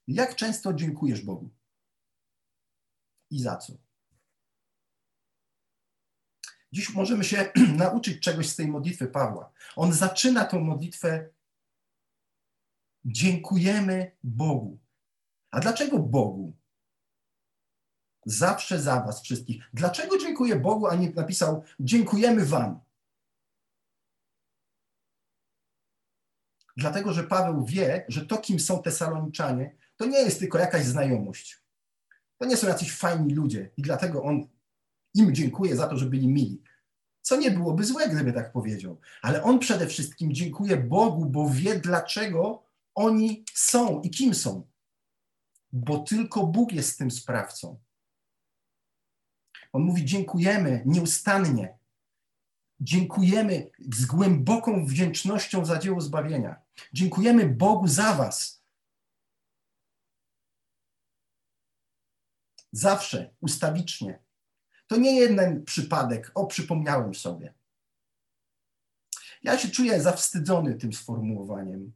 Jak 0.08 0.36
często 0.36 0.74
dziękujesz 0.74 1.22
Bogu? 1.22 1.50
I 3.30 3.42
za 3.42 3.56
co? 3.56 3.72
Dziś 6.72 6.94
możemy 6.94 7.24
się 7.24 7.52
nauczyć 7.76 8.22
czegoś 8.22 8.48
z 8.48 8.56
tej 8.56 8.68
modlitwy 8.68 9.06
Pawła. 9.06 9.52
On 9.76 9.92
zaczyna 9.92 10.44
tą 10.44 10.60
modlitwę 10.60 11.28
Dziękujemy 13.04 14.16
Bogu. 14.24 14.78
A 15.50 15.60
dlaczego 15.60 15.98
Bogu? 15.98 16.56
Zawsze 18.26 18.80
za 18.80 19.00
Was 19.00 19.22
wszystkich. 19.22 19.64
Dlaczego 19.74 20.18
dziękuję 20.18 20.56
Bogu, 20.56 20.86
a 20.86 20.94
nie 20.94 21.10
napisał 21.10 21.62
Dziękujemy 21.80 22.46
Wam? 22.46 22.80
Dlatego, 26.76 27.12
że 27.12 27.24
Paweł 27.24 27.64
wie, 27.64 28.04
że 28.08 28.26
to, 28.26 28.38
kim 28.38 28.60
są 28.60 28.82
Tesaloniczanie, 28.82 29.76
to 29.96 30.06
nie 30.06 30.18
jest 30.18 30.38
tylko 30.38 30.58
jakaś 30.58 30.84
znajomość. 30.84 31.62
To 32.38 32.46
nie 32.46 32.56
są 32.56 32.66
jacyś 32.66 32.96
fajni 32.96 33.34
ludzie 33.34 33.70
i 33.76 33.82
dlatego 33.82 34.22
on 34.22 34.48
im 35.14 35.34
dziękuję 35.34 35.76
za 35.76 35.88
to, 35.88 35.96
że 35.96 36.06
byli 36.06 36.28
mili. 36.28 36.62
co 37.22 37.36
nie 37.36 37.50
byłoby 37.50 37.84
złe, 37.84 38.08
gdyby 38.08 38.32
tak 38.32 38.52
powiedział. 38.52 39.00
Ale 39.22 39.42
on 39.42 39.58
przede 39.58 39.86
wszystkim 39.86 40.34
dziękuje 40.34 40.76
Bogu, 40.76 41.26
bo 41.26 41.50
wie, 41.50 41.80
dlaczego 41.80 42.62
oni 42.94 43.44
są 43.54 44.00
i 44.00 44.10
kim 44.10 44.34
są. 44.34 44.66
Bo 45.72 45.98
tylko 45.98 46.46
Bóg 46.46 46.72
jest 46.72 46.98
tym 46.98 47.10
sprawcą. 47.10 47.78
On 49.76 49.82
mówi: 49.82 50.04
Dziękujemy 50.04 50.82
nieustannie. 50.86 51.78
Dziękujemy 52.80 53.70
z 53.92 54.06
głęboką 54.06 54.86
wdzięcznością 54.86 55.64
za 55.64 55.78
dzieło 55.78 56.00
zbawienia. 56.00 56.56
Dziękujemy 56.92 57.48
Bogu 57.48 57.88
za 57.88 58.14
Was. 58.14 58.62
Zawsze, 62.72 63.34
ustawicznie. 63.40 64.18
To 64.86 64.96
nie 64.96 65.16
jeden 65.16 65.64
przypadek, 65.64 66.32
o, 66.34 66.46
przypomniałem 66.46 67.14
sobie. 67.14 67.54
Ja 69.42 69.58
się 69.58 69.68
czuję 69.68 70.02
zawstydzony 70.02 70.74
tym 70.74 70.92
sformułowaniem. 70.92 71.92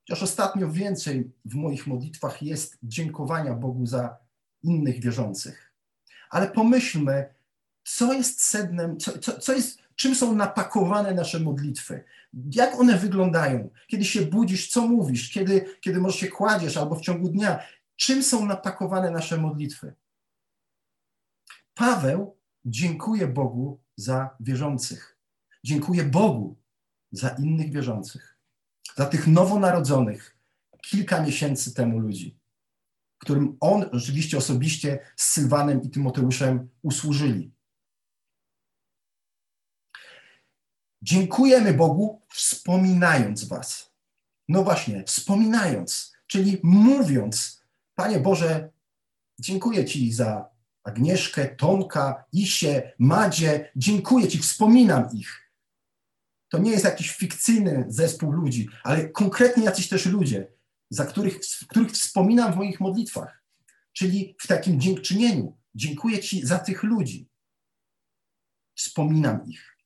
Chociaż 0.00 0.22
ostatnio 0.22 0.70
więcej 0.70 1.32
w 1.44 1.54
moich 1.54 1.86
modlitwach 1.86 2.42
jest 2.42 2.78
dziękowania 2.82 3.54
Bogu 3.54 3.86
za 3.86 4.18
innych 4.62 5.00
wierzących. 5.00 5.67
Ale 6.30 6.50
pomyślmy, 6.50 7.34
co 7.84 8.12
jest 8.12 8.42
sednem, 8.42 8.98
co, 9.00 9.18
co, 9.18 9.40
co 9.40 9.52
jest, 9.52 9.78
czym 9.96 10.14
są 10.14 10.34
napakowane 10.34 11.14
nasze 11.14 11.40
modlitwy, 11.40 12.04
jak 12.54 12.80
one 12.80 12.98
wyglądają, 12.98 13.70
kiedy 13.86 14.04
się 14.04 14.22
budzisz, 14.22 14.70
co 14.70 14.86
mówisz, 14.86 15.30
kiedy, 15.30 15.76
kiedy 15.80 16.00
może 16.00 16.18
się 16.18 16.28
kładziesz 16.28 16.76
albo 16.76 16.94
w 16.94 17.00
ciągu 17.00 17.28
dnia, 17.28 17.62
czym 17.96 18.22
są 18.22 18.46
napakowane 18.46 19.10
nasze 19.10 19.38
modlitwy. 19.38 19.94
Paweł 21.74 22.36
dziękuję 22.64 23.26
Bogu 23.26 23.80
za 23.96 24.36
wierzących. 24.40 25.18
Dziękuję 25.64 26.04
Bogu 26.04 26.56
za 27.12 27.28
innych 27.28 27.72
wierzących, 27.72 28.38
za 28.96 29.06
tych 29.06 29.26
nowonarodzonych 29.26 30.36
kilka 30.82 31.22
miesięcy 31.22 31.74
temu 31.74 31.98
ludzi, 31.98 32.37
którym 33.18 33.56
on 33.60 33.90
rzeczywiście 33.92 34.38
osobiście 34.38 34.98
z 35.16 35.24
Sylwanem 35.24 35.82
i 35.82 35.90
Tymoteuszem 35.90 36.68
usłużyli. 36.82 37.52
Dziękujemy 41.02 41.74
Bogu, 41.74 42.22
wspominając 42.28 43.44
Was. 43.44 43.92
No 44.48 44.64
właśnie, 44.64 45.04
wspominając, 45.04 46.12
czyli 46.26 46.60
mówiąc, 46.62 47.62
Panie 47.94 48.20
Boże, 48.20 48.70
dziękuję 49.38 49.84
Ci 49.84 50.12
za 50.12 50.50
Agnieszkę, 50.84 51.46
Tomka, 51.48 52.24
Isię, 52.32 52.92
Madzie. 52.98 53.72
Dziękuję 53.76 54.28
Ci, 54.28 54.38
wspominam 54.38 55.08
ich. 55.12 55.50
To 56.48 56.58
nie 56.58 56.70
jest 56.70 56.84
jakiś 56.84 57.12
fikcyjny 57.12 57.84
zespół 57.88 58.32
ludzi, 58.32 58.68
ale 58.82 59.08
konkretnie 59.08 59.64
jacyś 59.64 59.88
też 59.88 60.06
ludzie, 60.06 60.52
za 60.90 61.06
których, 61.06 61.40
których 61.68 61.92
wspominam 61.92 62.52
w 62.52 62.56
moich 62.56 62.80
modlitwach. 62.80 63.42
Czyli 63.92 64.36
w 64.40 64.46
takim 64.46 64.80
dziękczynieniu. 64.80 65.56
Dziękuję 65.74 66.18
Ci 66.18 66.46
za 66.46 66.58
tych 66.58 66.82
ludzi. 66.82 67.28
Wspominam 68.74 69.46
ich. 69.46 69.76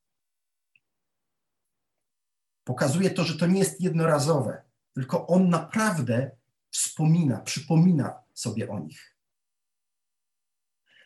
Pokazuje 2.64 3.10
to, 3.10 3.24
że 3.24 3.38
to 3.38 3.46
nie 3.46 3.58
jest 3.58 3.80
jednorazowe, 3.80 4.62
tylko 4.94 5.26
on 5.26 5.48
naprawdę 5.48 6.30
wspomina, 6.70 7.40
przypomina 7.40 8.22
sobie 8.34 8.70
o 8.70 8.78
nich. 8.78 9.16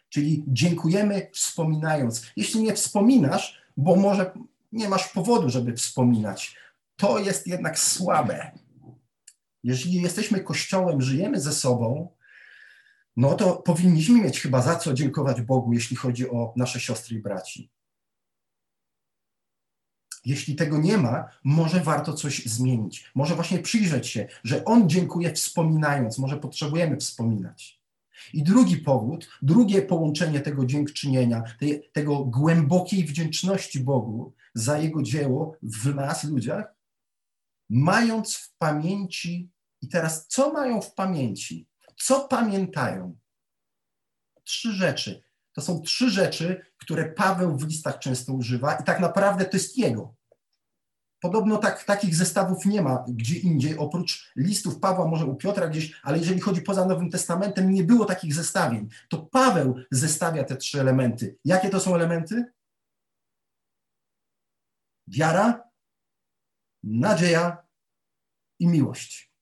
Czyli 0.08 0.44
dziękujemy 0.46 1.30
wspominając. 1.34 2.26
Jeśli 2.36 2.62
nie 2.62 2.74
wspominasz, 2.74 3.62
bo 3.76 3.96
może 3.96 4.34
nie 4.72 4.88
masz 4.88 5.08
powodu, 5.08 5.50
żeby 5.50 5.72
wspominać, 5.72 6.56
to 6.96 7.18
jest 7.18 7.46
jednak 7.46 7.78
słabe. 7.78 8.58
Jeżeli 9.66 10.02
jesteśmy 10.02 10.40
kościołem, 10.40 11.02
żyjemy 11.02 11.40
ze 11.40 11.52
sobą, 11.52 12.08
no 13.16 13.34
to 13.34 13.56
powinniśmy 13.56 14.20
mieć 14.20 14.40
chyba 14.40 14.62
za 14.62 14.76
co 14.76 14.94
dziękować 14.94 15.42
Bogu, 15.42 15.72
jeśli 15.72 15.96
chodzi 15.96 16.30
o 16.30 16.52
nasze 16.56 16.80
siostry 16.80 17.16
i 17.16 17.22
braci. 17.22 17.70
Jeśli 20.24 20.54
tego 20.54 20.78
nie 20.78 20.98
ma, 20.98 21.28
może 21.44 21.80
warto 21.80 22.12
coś 22.12 22.44
zmienić. 22.44 23.10
Może 23.14 23.34
właśnie 23.34 23.58
przyjrzeć 23.58 24.06
się, 24.06 24.28
że 24.44 24.64
On 24.64 24.88
dziękuje 24.88 25.32
wspominając, 25.32 26.18
może 26.18 26.36
potrzebujemy 26.36 26.96
wspominać. 26.96 27.80
I 28.32 28.42
drugi 28.42 28.76
powód, 28.76 29.28
drugie 29.42 29.82
połączenie 29.82 30.40
tego 30.40 30.66
dziękczynienia, 30.66 31.42
tej, 31.58 31.90
tego 31.92 32.24
głębokiej 32.24 33.04
wdzięczności 33.04 33.80
Bogu 33.80 34.34
za 34.54 34.78
Jego 34.78 35.02
dzieło 35.02 35.56
w 35.62 35.94
nas, 35.94 36.24
ludziach, 36.24 36.74
mając 37.68 38.36
w 38.36 38.56
pamięci, 38.58 39.55
i 39.86 39.88
teraz 39.88 40.26
co 40.26 40.52
mają 40.52 40.80
w 40.80 40.94
pamięci? 40.94 41.68
Co 41.96 42.28
pamiętają? 42.28 43.18
Trzy 44.44 44.72
rzeczy. 44.72 45.22
To 45.52 45.60
są 45.60 45.80
trzy 45.80 46.10
rzeczy, 46.10 46.66
które 46.76 47.12
Paweł 47.12 47.56
w 47.56 47.66
listach 47.66 47.98
często 47.98 48.32
używa, 48.32 48.74
i 48.74 48.84
tak 48.84 49.00
naprawdę 49.00 49.44
to 49.44 49.56
jest 49.56 49.78
jego. 49.78 50.14
Podobno 51.20 51.58
tak, 51.58 51.84
takich 51.84 52.14
zestawów 52.14 52.66
nie 52.66 52.82
ma 52.82 53.04
gdzie 53.08 53.38
indziej, 53.38 53.78
oprócz 53.78 54.32
listów 54.36 54.80
Pawła, 54.80 55.08
może 55.08 55.26
u 55.26 55.36
Piotra 55.36 55.68
gdzieś, 55.68 56.00
ale 56.02 56.18
jeżeli 56.18 56.40
chodzi 56.40 56.62
poza 56.62 56.86
Nowym 56.86 57.10
Testamentem, 57.10 57.70
nie 57.70 57.84
było 57.84 58.04
takich 58.04 58.34
zestawień. 58.34 58.88
To 59.08 59.18
Paweł 59.18 59.74
zestawia 59.90 60.44
te 60.44 60.56
trzy 60.56 60.80
elementy. 60.80 61.36
Jakie 61.44 61.70
to 61.70 61.80
są 61.80 61.94
elementy? 61.94 62.44
Wiara, 65.08 65.70
nadzieja 66.82 67.66
i 68.58 68.66
miłość. 68.66 69.35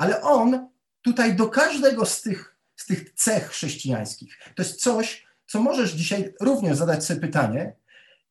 Ale 0.00 0.22
on 0.22 0.68
tutaj 1.02 1.36
do 1.36 1.48
każdego 1.48 2.06
z 2.06 2.22
tych, 2.22 2.56
z 2.76 2.86
tych 2.86 3.14
cech 3.14 3.48
chrześcijańskich, 3.48 4.38
to 4.56 4.62
jest 4.62 4.80
coś, 4.80 5.26
co 5.46 5.62
możesz 5.62 5.92
dzisiaj 5.92 6.34
również 6.40 6.76
zadać 6.78 7.04
sobie 7.04 7.20
pytanie, 7.20 7.76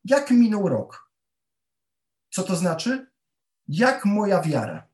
jak 0.05 0.31
minął 0.31 0.69
rok? 0.69 1.11
Co 2.29 2.43
to 2.43 2.55
znaczy? 2.55 3.11
Jak 3.67 4.05
moja 4.05 4.41
wiara, 4.41 4.87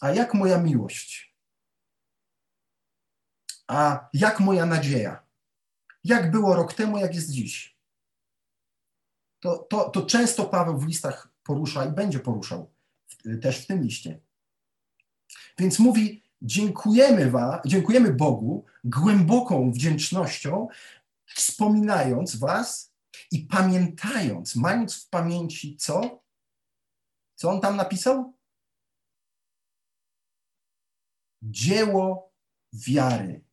a 0.00 0.10
jak 0.10 0.34
moja 0.34 0.58
miłość, 0.58 1.36
a 3.66 4.08
jak 4.12 4.40
moja 4.40 4.66
nadzieja, 4.66 5.26
jak 6.04 6.30
było 6.30 6.54
rok 6.54 6.74
temu, 6.74 6.98
jak 6.98 7.14
jest 7.14 7.30
dziś. 7.30 7.78
To, 9.40 9.58
to, 9.58 9.90
to 9.90 10.06
często 10.06 10.44
Paweł 10.44 10.78
w 10.78 10.86
listach 10.86 11.28
porusza 11.42 11.84
i 11.84 11.90
będzie 11.90 12.18
poruszał 12.18 12.72
też 13.42 13.64
w 13.64 13.66
tym 13.66 13.82
liście. 13.82 14.20
Więc 15.58 15.78
mówi: 15.78 16.22
Dziękujemy, 16.42 17.30
wa, 17.30 17.62
dziękujemy 17.66 18.12
Bogu 18.12 18.64
głęboką 18.84 19.72
wdzięcznością, 19.72 20.68
wspominając 21.26 22.36
Was 22.36 22.92
i 23.30 23.38
pamiętając, 23.38 24.56
mając 24.56 25.04
w 25.04 25.08
pamięci 25.08 25.76
co? 25.76 26.22
Co 27.34 27.50
on 27.50 27.60
tam 27.60 27.76
napisał? 27.76 28.36
Dzieło 31.42 32.32
wiary. 32.72 33.44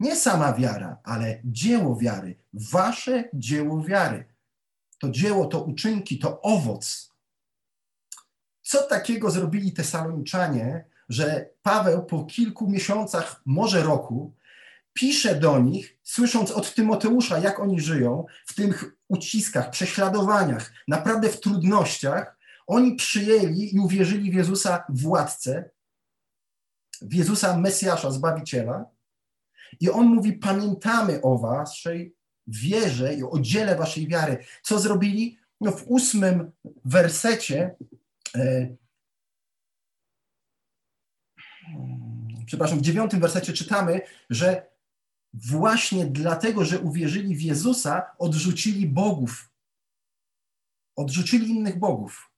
Nie 0.00 0.16
sama 0.16 0.52
wiara, 0.52 1.00
ale 1.04 1.40
dzieło 1.44 1.96
wiary. 1.96 2.38
Wasze 2.52 3.28
dzieło 3.34 3.82
wiary. 3.82 4.34
To 4.98 5.10
dzieło, 5.10 5.46
to 5.46 5.64
uczynki, 5.64 6.18
to 6.18 6.40
owoc. 6.40 7.13
Co 8.64 8.82
takiego 8.82 9.30
zrobili 9.30 9.72
te 9.72 9.84
Saloniczanie, 9.84 10.84
że 11.08 11.48
Paweł 11.62 12.06
po 12.06 12.24
kilku 12.24 12.70
miesiącach, 12.70 13.42
może 13.46 13.82
roku, 13.82 14.34
pisze 14.92 15.34
do 15.34 15.58
nich, 15.58 15.98
słysząc 16.02 16.50
od 16.50 16.74
Tymoteusza, 16.74 17.38
jak 17.38 17.60
oni 17.60 17.80
żyją, 17.80 18.24
w 18.46 18.54
tych 18.54 18.96
uciskach, 19.08 19.70
prześladowaniach, 19.70 20.72
naprawdę 20.88 21.28
w 21.28 21.40
trudnościach, 21.40 22.36
oni 22.66 22.96
przyjęli 22.96 23.74
i 23.74 23.78
uwierzyli 23.78 24.30
w 24.30 24.34
Jezusa 24.34 24.84
władcę, 24.88 25.70
w 27.02 27.14
Jezusa 27.14 27.58
Mesjasza, 27.58 28.10
Zbawiciela. 28.10 28.84
I 29.80 29.90
on 29.90 30.06
mówi: 30.06 30.32
Pamiętamy 30.32 31.22
o 31.22 31.38
waszej 31.38 32.14
wierze 32.46 33.14
i 33.14 33.22
o 33.22 33.38
dziele 33.38 33.76
waszej 33.76 34.08
wiary. 34.08 34.44
Co 34.62 34.78
zrobili? 34.78 35.38
No 35.60 35.72
w 35.72 35.84
ósmym 35.86 36.50
wersecie. 36.84 37.74
E, 38.36 38.76
przepraszam, 42.46 42.78
w 42.78 42.82
dziewiątym 42.82 43.20
wersecie 43.20 43.52
czytamy, 43.52 44.00
że 44.30 44.74
właśnie 45.32 46.06
dlatego, 46.06 46.64
że 46.64 46.78
uwierzyli 46.78 47.36
w 47.36 47.42
Jezusa, 47.42 48.16
odrzucili 48.18 48.86
bogów. 48.86 49.50
Odrzucili 50.96 51.48
innych 51.48 51.78
bogów. 51.78 52.30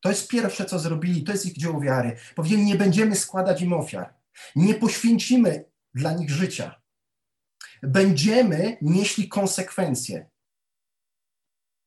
To 0.00 0.08
jest 0.08 0.28
pierwsze, 0.28 0.64
co 0.64 0.78
zrobili, 0.78 1.24
to 1.24 1.32
jest 1.32 1.46
ich 1.46 1.56
dzieło 1.56 1.80
wiary. 1.80 2.16
Powiedzieli, 2.34 2.64
nie 2.64 2.74
będziemy 2.74 3.16
składać 3.16 3.62
im 3.62 3.72
ofiar. 3.72 4.14
Nie 4.56 4.74
poświęcimy 4.74 5.64
dla 5.94 6.12
nich 6.12 6.30
życia. 6.30 6.82
będziemy 7.82 8.76
nieśli 8.82 9.28
konsekwencje. 9.28 10.30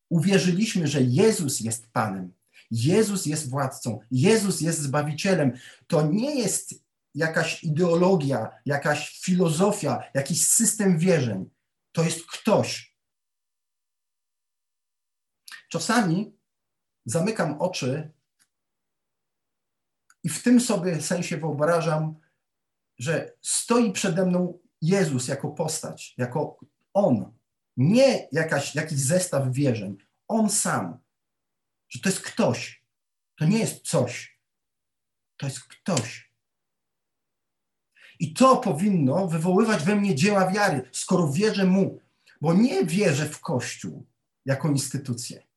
Uwierzyliśmy, 0.09 0.87
że 0.87 1.01
Jezus 1.01 1.59
jest 1.59 1.91
Panem, 1.91 2.33
Jezus 2.71 3.25
jest 3.25 3.49
władcą, 3.49 3.99
Jezus 4.11 4.61
jest 4.61 4.79
zbawicielem. 4.79 5.57
To 5.87 6.01
nie 6.01 6.35
jest 6.35 6.87
jakaś 7.15 7.63
ideologia, 7.63 8.49
jakaś 8.65 9.19
filozofia, 9.19 10.03
jakiś 10.13 10.47
system 10.47 10.99
wierzeń. 10.99 11.49
To 11.91 12.03
jest 12.03 12.25
ktoś. 12.25 12.97
Czasami 15.69 16.37
zamykam 17.05 17.61
oczy 17.61 18.11
i 20.23 20.29
w 20.29 20.43
tym 20.43 20.61
sobie 20.61 21.01
sensie 21.01 21.37
wyobrażam, 21.37 22.15
że 22.99 23.33
stoi 23.41 23.91
przede 23.91 24.25
mną 24.25 24.59
Jezus 24.81 25.27
jako 25.27 25.49
postać, 25.49 26.13
jako 26.17 26.59
On, 26.93 27.37
nie 27.77 28.27
jakaś, 28.31 28.75
jakiś 28.75 28.99
zestaw 28.99 29.51
wierzeń, 29.51 29.97
On 30.27 30.49
sam, 30.49 30.97
że 31.89 31.99
to 31.99 32.09
jest 32.09 32.21
ktoś, 32.21 32.83
to 33.35 33.45
nie 33.45 33.59
jest 33.59 33.87
coś, 33.87 34.39
to 35.37 35.45
jest 35.45 35.59
ktoś. 35.63 36.31
I 38.19 38.33
to 38.33 38.57
powinno 38.57 39.27
wywoływać 39.27 39.83
we 39.83 39.95
mnie 39.95 40.15
dzieła 40.15 40.51
wiary, 40.51 40.89
skoro 40.91 41.31
wierzę 41.31 41.65
Mu, 41.65 41.99
bo 42.41 42.53
nie 42.53 42.85
wierzę 42.85 43.29
w 43.29 43.39
Kościół 43.39 44.05
jako 44.45 44.69
instytucję. 44.69 45.47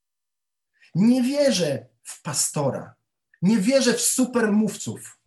Nie 0.94 1.22
wierzę 1.22 1.86
w 2.02 2.22
pastora, 2.22 2.94
nie 3.42 3.58
wierzę 3.58 3.94
w 3.94 4.00
supermówców. 4.00 5.20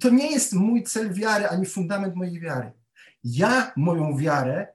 To 0.00 0.10
nie 0.10 0.30
jest 0.30 0.52
mój 0.52 0.82
cel 0.82 1.14
wiary 1.14 1.48
ani 1.48 1.66
fundament 1.66 2.14
mojej 2.14 2.40
wiary. 2.40 2.72
Ja 3.24 3.72
moją 3.76 4.16
wiarę 4.16 4.72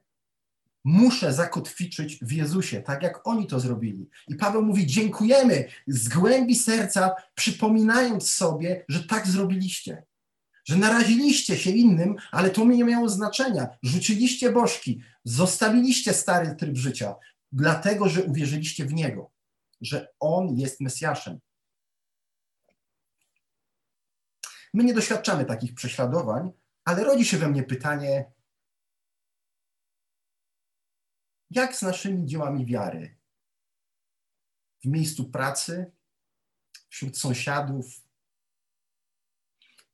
muszę 0.85 1.33
zakotwiczyć 1.33 2.19
w 2.21 2.31
Jezusie, 2.31 2.81
tak 2.81 3.03
jak 3.03 3.27
oni 3.27 3.47
to 3.47 3.59
zrobili. 3.59 4.09
I 4.27 4.35
Paweł 4.35 4.61
mówi: 4.61 4.87
Dziękujemy 4.87 5.67
z 5.87 6.09
głębi 6.09 6.55
serca, 6.55 7.15
przypominając 7.35 8.31
sobie, 8.31 8.85
że 8.89 9.03
tak 9.03 9.27
zrobiliście. 9.27 10.03
Że 10.65 10.77
naraziliście 10.77 11.57
się 11.57 11.71
innym, 11.71 12.15
ale 12.31 12.49
to 12.49 12.65
mi 12.65 12.77
nie 12.77 12.83
miało 12.83 13.09
znaczenia. 13.09 13.67
Rzuciliście 13.83 14.51
bożki, 14.51 15.01
zostawiliście 15.23 16.13
stary 16.13 16.55
tryb 16.55 16.77
życia, 16.77 17.15
dlatego 17.51 18.09
że 18.09 18.23
uwierzyliście 18.23 18.85
w 18.85 18.93
Niego, 18.93 19.31
że 19.81 20.07
On 20.19 20.57
jest 20.57 20.81
Mesjaszem. 20.81 21.39
My 24.73 24.83
nie 24.83 24.93
doświadczamy 24.93 25.45
takich 25.45 25.73
prześladowań, 25.73 26.51
ale 26.85 27.03
rodzi 27.03 27.25
się 27.25 27.37
we 27.37 27.47
mnie 27.47 27.63
pytanie, 27.63 28.25
jak 31.55 31.75
z 31.75 31.81
naszymi 31.81 32.25
dziełami 32.25 32.65
wiary? 32.65 33.17
W 34.83 34.87
miejscu 34.87 35.29
pracy, 35.29 35.91
wśród 36.89 37.17
sąsiadów? 37.17 38.01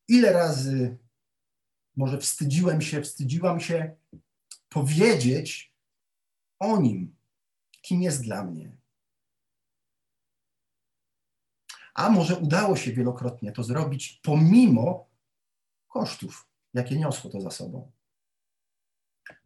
Ile 0.07 0.33
razy 0.33 0.97
może 1.95 2.17
wstydziłem 2.17 2.81
się, 2.81 3.01
wstydziłam 3.01 3.59
się 3.59 3.95
powiedzieć 4.69 5.75
o 6.59 6.81
nim, 6.81 7.15
kim 7.81 8.01
jest 8.01 8.23
dla 8.23 8.43
mnie? 8.43 8.71
A 11.93 12.09
może 12.09 12.35
udało 12.35 12.75
się 12.75 12.93
wielokrotnie 12.93 13.51
to 13.51 13.63
zrobić 13.63 14.19
pomimo 14.23 15.09
kosztów, 15.87 16.47
jakie 16.73 16.99
niosło 16.99 17.31
to 17.31 17.41
za 17.41 17.51
sobą. 17.51 17.91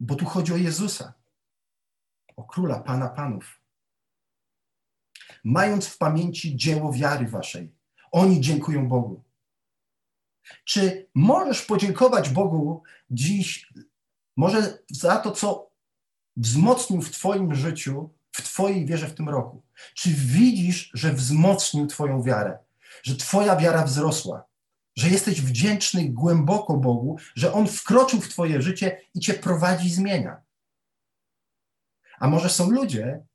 Bo 0.00 0.14
tu 0.14 0.24
chodzi 0.24 0.52
o 0.52 0.56
Jezusa, 0.56 1.14
o 2.36 2.44
króla, 2.44 2.80
pana 2.80 3.08
panów. 3.08 3.60
Mając 5.44 5.86
w 5.86 5.98
pamięci 5.98 6.56
dzieło 6.56 6.92
wiary 6.92 7.26
waszej, 7.26 7.74
oni 8.12 8.40
dziękują 8.40 8.88
Bogu. 8.88 9.24
Czy 10.64 11.08
możesz 11.14 11.62
podziękować 11.62 12.30
Bogu 12.30 12.82
dziś, 13.10 13.72
może 14.36 14.78
za 14.90 15.16
to, 15.16 15.32
co 15.32 15.70
wzmocnił 16.36 17.02
w 17.02 17.10
Twoim 17.10 17.54
życiu 17.54 18.10
w 18.32 18.42
Twojej 18.42 18.86
wierze 18.86 19.08
w 19.08 19.14
tym 19.14 19.28
roku? 19.28 19.62
Czy 19.94 20.10
widzisz, 20.10 20.90
że 20.94 21.12
wzmocnił 21.12 21.86
Twoją 21.86 22.22
wiarę, 22.22 22.58
że 23.02 23.16
Twoja 23.16 23.56
wiara 23.56 23.84
wzrosła, 23.84 24.46
że 24.96 25.08
jesteś 25.08 25.42
wdzięczny 25.42 26.08
głęboko 26.08 26.76
Bogu, 26.76 27.16
że 27.34 27.52
On 27.52 27.66
wkroczył 27.66 28.20
w 28.20 28.28
Twoje 28.28 28.62
życie 28.62 29.00
i 29.14 29.20
Cię 29.20 29.34
prowadzi, 29.34 29.90
zmienia? 29.90 30.45
A 32.18 32.28
może 32.28 32.50
są 32.50 32.70
ludzie, 32.70 33.26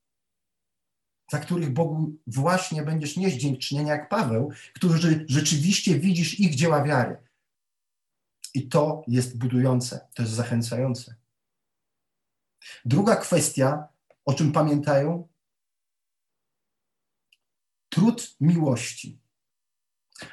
za 1.31 1.39
których 1.39 1.73
Bogu 1.73 2.15
właśnie 2.27 2.83
będziesz 2.83 3.17
nieść 3.17 3.37
dziękczynienia 3.37 3.93
jak 3.93 4.09
Paweł, 4.09 4.51
którzy 4.73 5.25
rzeczywiście 5.29 5.99
widzisz 5.99 6.39
ich 6.39 6.55
dzieła 6.55 6.83
wiary. 6.83 7.17
I 8.53 8.67
to 8.67 9.03
jest 9.07 9.37
budujące, 9.37 10.07
to 10.15 10.23
jest 10.23 10.33
zachęcające. 10.33 11.15
Druga 12.85 13.15
kwestia 13.15 13.87
o 14.25 14.33
czym 14.33 14.51
pamiętają? 14.51 15.27
Trud 17.89 18.35
miłości. 18.39 19.19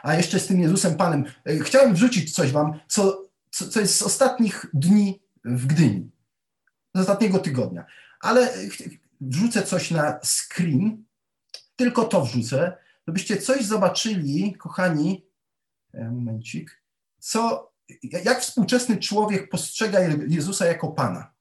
A 0.02 0.14
jeszcze 0.14 0.40
z 0.40 0.46
tym 0.46 0.60
Jezusem 0.60 0.96
Panem. 0.96 1.24
E, 1.44 1.58
chciałem 1.58 1.94
wrzucić 1.94 2.34
coś 2.34 2.52
wam, 2.52 2.80
co, 2.88 3.28
co, 3.50 3.68
co 3.68 3.80
jest 3.80 3.96
z 3.96 4.02
ostatnich 4.02 4.66
dni 4.74 5.22
w 5.44 5.66
Gdyni. 5.66 6.10
Z 6.94 7.00
ostatniego 7.00 7.38
tygodnia. 7.38 7.86
Ale 8.20 8.54
wrzucę 9.20 9.62
coś 9.62 9.90
na 9.90 10.20
screen. 10.20 11.04
Tylko 11.76 12.04
to 12.04 12.24
wrzucę, 12.24 12.76
żebyście 13.06 13.36
coś 13.36 13.64
zobaczyli, 13.64 14.54
kochani, 14.54 15.26
e, 15.94 16.10
momencik, 16.10 16.82
co, 17.18 17.72
jak 18.02 18.40
współczesny 18.40 18.98
człowiek 18.98 19.50
postrzega 19.50 20.00
Jezusa 20.28 20.66
jako 20.66 20.88
Pana. 20.88 21.34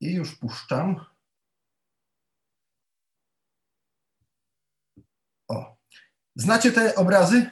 I 0.00 0.12
już 0.12 0.36
puszczam. 0.36 1.04
O. 5.48 5.76
Znacie 6.36 6.72
te 6.72 6.94
obrazy? 6.94 7.50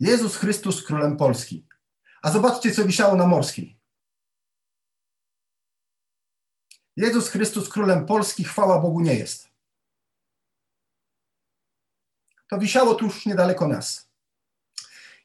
Jezus 0.00 0.36
Chrystus 0.36 0.82
królem 0.82 1.16
Polski. 1.16 1.66
A 2.22 2.30
zobaczcie, 2.30 2.72
co 2.72 2.84
wisiało 2.84 3.16
na 3.16 3.26
morskiej. 3.26 3.75
Jezus 6.96 7.28
Chrystus 7.28 7.68
królem 7.68 8.06
Polski, 8.06 8.44
chwała 8.44 8.80
Bogu 8.80 9.00
nie 9.00 9.14
jest. 9.14 9.50
To 12.48 12.58
wisiało 12.58 12.94
tuż 12.94 13.26
niedaleko 13.26 13.68
nas. 13.68 14.08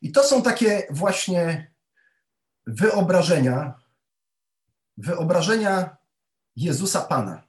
I 0.02 0.12
to 0.12 0.24
są 0.24 0.42
takie 0.42 0.88
właśnie 0.90 1.72
wyobrażenia, 2.68 3.80
wyobrażenia 4.98 5.98
Jezusa 6.56 7.02
Pana. 7.02 7.44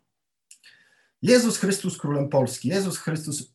Jezus 1.22 1.58
Chrystus 1.58 1.98
Królem 1.98 2.28
Polski, 2.28 2.68
Jezus 2.68 2.98
Chrystus, 2.98 3.52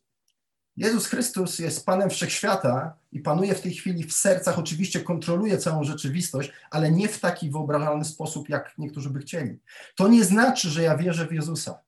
Jezus 0.78 1.08
Chrystus 1.08 1.60
jest 1.60 1.86
Panem 1.86 2.10
Wszechświata 2.10 2.98
i 3.12 3.20
panuje 3.20 3.56
w 3.56 3.62
tej 3.62 3.74
chwili 3.74 4.04
w 4.04 4.13
sercach, 4.13 4.60
oczywiście 4.60 5.00
kontroluje 5.00 5.58
całą 5.58 5.84
rzeczywistość, 5.84 6.52
ale 6.72 6.92
nie 6.92 7.08
w 7.08 7.20
taki 7.20 7.52
wyobrażalny 7.52 8.06
sposób, 8.06 8.50
jak 8.50 8.78
niektórzy 8.78 9.10
by 9.10 9.20
chcieli. 9.20 9.60
To 9.96 10.08
nie 10.08 10.24
znaczy, 10.24 10.70
że 10.70 10.84
ja 10.84 10.98
wierzę 10.98 11.28
w 11.28 11.32
Jezusa. 11.32 11.80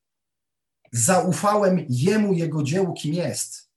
Zaufałem 0.91 1.85
Jemu, 1.89 2.33
Jego 2.33 2.63
dziełu, 2.63 2.93
kim 2.93 3.13
jest. 3.13 3.69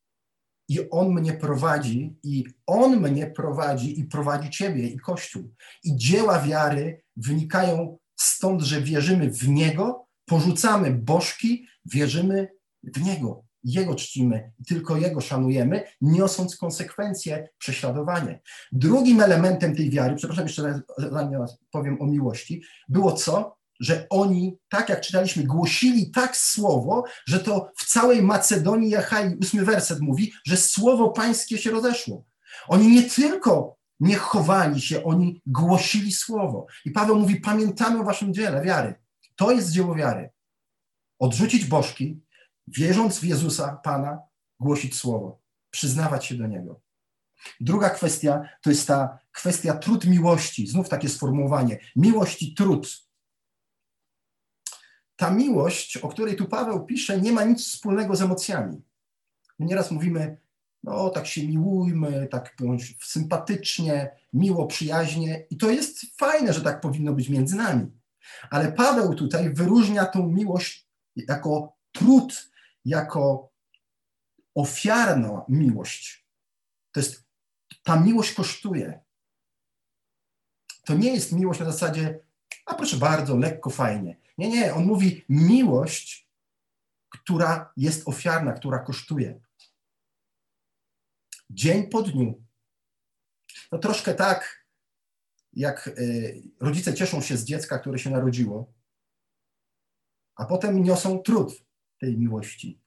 I 0.68 0.90
On 0.90 1.12
mnie 1.14 1.32
prowadzi, 1.32 2.16
i 2.22 2.44
On 2.66 3.00
mnie 3.00 3.26
prowadzi, 3.26 4.00
i 4.00 4.04
prowadzi 4.04 4.50
Ciebie, 4.50 4.88
i 4.88 4.98
Kościół. 4.98 5.54
I 5.84 5.96
dzieła 5.96 6.42
wiary 6.42 7.02
wynikają 7.16 7.98
stąd, 8.16 8.62
że 8.62 8.80
wierzymy 8.80 9.30
w 9.30 9.48
Niego, 9.48 10.06
porzucamy 10.26 10.90
bożki, 10.90 11.66
wierzymy 11.84 12.48
w 12.82 13.02
Niego, 13.02 13.44
Jego 13.64 13.94
czcimy 13.94 14.52
tylko 14.68 14.96
Jego 14.96 15.20
szanujemy, 15.20 15.84
niosąc 16.00 16.56
konsekwencje 16.56 17.48
prześladowanie. 17.58 18.40
Drugim 18.72 19.20
elementem 19.20 19.76
tej 19.76 19.90
wiary, 19.90 20.14
przepraszam 20.14 20.44
jeszcze 20.44 20.80
zanim 20.98 21.38
powiem 21.70 22.02
o 22.02 22.06
miłości, 22.06 22.62
było 22.88 23.12
co? 23.12 23.56
Że 23.80 24.06
oni, 24.10 24.56
tak 24.68 24.88
jak 24.88 25.00
czytaliśmy, 25.00 25.44
głosili 25.44 26.10
tak 26.10 26.36
słowo, 26.36 27.04
że 27.26 27.40
to 27.40 27.70
w 27.76 27.86
całej 27.86 28.22
Macedonii 28.22 28.90
Jachai, 28.90 29.36
ósmy 29.40 29.64
werset 29.64 30.00
mówi, 30.00 30.32
że 30.46 30.56
słowo 30.56 31.10
pańskie 31.10 31.58
się 31.58 31.70
rozeszło. 31.70 32.24
Oni 32.68 32.88
nie 32.88 33.02
tylko 33.02 33.82
nie 34.02 34.16
chowali 34.16 34.80
się, 34.80 35.04
oni 35.04 35.42
głosili 35.46 36.12
słowo. 36.12 36.66
I 36.84 36.90
Paweł 36.90 37.18
mówi: 37.18 37.40
Pamiętamy 37.40 38.00
o 38.00 38.04
waszym 38.04 38.34
dziele 38.34 38.62
wiary. 38.62 38.94
To 39.36 39.52
jest 39.52 39.70
dzieło 39.70 39.94
wiary. 39.94 40.30
Odrzucić 41.18 41.64
bożki, 41.64 42.20
wierząc 42.68 43.18
w 43.18 43.24
Jezusa, 43.24 43.80
Pana, 43.84 44.22
głosić 44.60 44.96
słowo, 44.96 45.40
przyznawać 45.70 46.26
się 46.26 46.34
do 46.34 46.46
Niego. 46.46 46.80
Druga 47.60 47.90
kwestia 47.90 48.48
to 48.62 48.70
jest 48.70 48.88
ta 48.88 49.18
kwestia 49.32 49.74
trud 49.74 50.06
miłości, 50.06 50.66
znów 50.66 50.88
takie 50.88 51.08
sformułowanie, 51.08 51.78
miłość 51.96 52.42
i 52.42 52.54
trud. 52.54 53.08
Ta 55.16 55.30
miłość, 55.30 55.96
o 55.96 56.08
której 56.08 56.36
tu 56.36 56.48
Paweł 56.48 56.86
pisze, 56.86 57.20
nie 57.20 57.32
ma 57.32 57.44
nic 57.44 57.66
wspólnego 57.66 58.16
z 58.16 58.22
emocjami. 58.22 58.82
My 59.58 59.66
nieraz 59.66 59.90
mówimy, 59.90 60.36
no 60.82 61.10
tak 61.10 61.26
się 61.26 61.48
miłujmy, 61.48 62.28
tak 62.30 62.56
sympatycznie, 63.00 64.10
miło, 64.32 64.66
przyjaźnie 64.66 65.46
i 65.50 65.56
to 65.56 65.70
jest 65.70 66.18
fajne, 66.18 66.52
że 66.52 66.60
tak 66.60 66.80
powinno 66.80 67.12
być 67.12 67.28
między 67.28 67.56
nami. 67.56 67.90
Ale 68.50 68.72
Paweł 68.72 69.14
tutaj 69.14 69.54
wyróżnia 69.54 70.06
tą 70.06 70.28
miłość 70.28 70.88
jako 71.16 71.76
trud, 71.92 72.51
jako 72.84 73.52
ofiarna 74.54 75.44
miłość. 75.48 76.26
To 76.92 77.00
jest, 77.00 77.24
ta 77.82 78.00
miłość 78.00 78.32
kosztuje. 78.32 79.00
To 80.84 80.94
nie 80.94 81.14
jest 81.14 81.32
miłość 81.32 81.60
na 81.60 81.66
zasadzie, 81.66 82.20
a 82.66 82.74
proszę 82.74 82.96
bardzo, 82.96 83.36
lekko, 83.36 83.70
fajnie. 83.70 84.16
Nie, 84.38 84.48
nie, 84.48 84.74
on 84.74 84.86
mówi 84.86 85.24
miłość, 85.28 86.28
która 87.08 87.72
jest 87.76 88.08
ofiarna, 88.08 88.52
która 88.52 88.78
kosztuje. 88.78 89.40
Dzień 91.50 91.88
po 91.88 92.02
dniu. 92.02 92.42
No 93.72 93.78
troszkę 93.78 94.14
tak, 94.14 94.66
jak 95.52 95.88
y, 95.88 96.42
rodzice 96.60 96.94
cieszą 96.94 97.20
się 97.20 97.36
z 97.36 97.44
dziecka, 97.44 97.78
które 97.78 97.98
się 97.98 98.10
narodziło, 98.10 98.72
a 100.36 100.44
potem 100.44 100.82
niosą 100.82 101.18
trud 101.18 101.61
tej 102.02 102.18
miłości. 102.18 102.80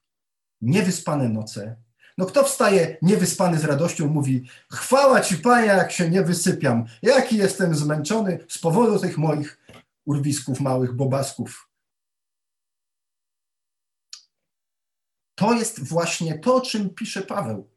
Niewyspane 0.60 1.28
noce. 1.28 1.76
No 2.18 2.26
kto 2.26 2.44
wstaje 2.44 2.96
niewyspany 3.02 3.58
z 3.58 3.64
radością, 3.64 4.08
mówi 4.08 4.48
chwała 4.72 5.20
Ci 5.20 5.36
Panie, 5.36 5.66
jak 5.66 5.92
się 5.92 6.10
nie 6.10 6.22
wysypiam, 6.22 6.84
jaki 7.02 7.36
jestem 7.36 7.74
zmęczony 7.74 8.38
z 8.48 8.58
powodu 8.58 8.98
tych 8.98 9.18
moich 9.18 9.58
urwisków, 10.04 10.60
małych 10.60 10.92
bobasków. 10.92 11.70
To 15.34 15.52
jest 15.52 15.84
właśnie 15.84 16.38
to, 16.38 16.54
o 16.54 16.60
czym 16.60 16.90
pisze 16.90 17.22
Paweł. 17.22 17.70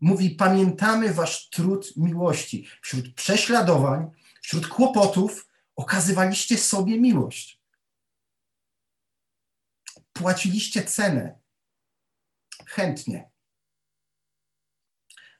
Mówi, 0.00 0.30
pamiętamy 0.30 1.14
wasz 1.14 1.50
trud 1.50 1.96
miłości. 1.96 2.68
Wśród 2.82 3.14
prześladowań, 3.14 4.10
wśród 4.42 4.68
kłopotów 4.68 5.48
okazywaliście 5.76 6.58
sobie 6.58 7.00
miłość. 7.00 7.57
Płaciliście 10.18 10.84
cenę. 10.84 11.38
Chętnie. 12.66 13.30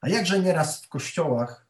A 0.00 0.08
jakże 0.08 0.40
nieraz 0.40 0.84
w 0.84 0.88
kościołach 0.88 1.68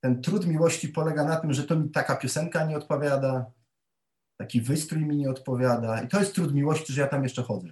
ten 0.00 0.22
trud 0.22 0.46
miłości 0.46 0.88
polega 0.88 1.24
na 1.24 1.36
tym, 1.36 1.52
że 1.52 1.64
to 1.64 1.76
mi 1.76 1.90
taka 1.90 2.16
piosenka 2.16 2.64
nie 2.64 2.76
odpowiada, 2.76 3.52
taki 4.36 4.60
wystrój 4.60 5.06
mi 5.06 5.16
nie 5.16 5.30
odpowiada. 5.30 6.02
I 6.02 6.08
to 6.08 6.20
jest 6.20 6.34
trud 6.34 6.54
miłości, 6.54 6.92
że 6.92 7.00
ja 7.00 7.08
tam 7.08 7.22
jeszcze 7.22 7.42
chodzę. 7.42 7.68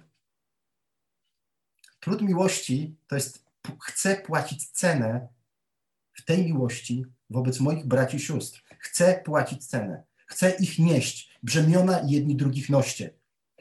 Trud 1.99 2.21
miłości 2.21 2.97
to 3.07 3.15
jest, 3.15 3.45
chcę 3.81 4.15
płacić 4.15 4.71
cenę 4.71 5.27
w 6.13 6.25
tej 6.25 6.45
miłości 6.45 7.05
wobec 7.29 7.59
moich 7.59 7.85
braci 7.85 8.17
i 8.17 8.19
sióstr. 8.19 8.63
Chcę 8.79 9.21
płacić 9.25 9.67
cenę. 9.67 10.03
Chcę 10.25 10.49
ich 10.49 10.79
nieść. 10.79 11.26
Brzemiona 11.47 12.01
jedni 12.05 12.35
drugich 12.35 12.69
noście. 12.69 13.13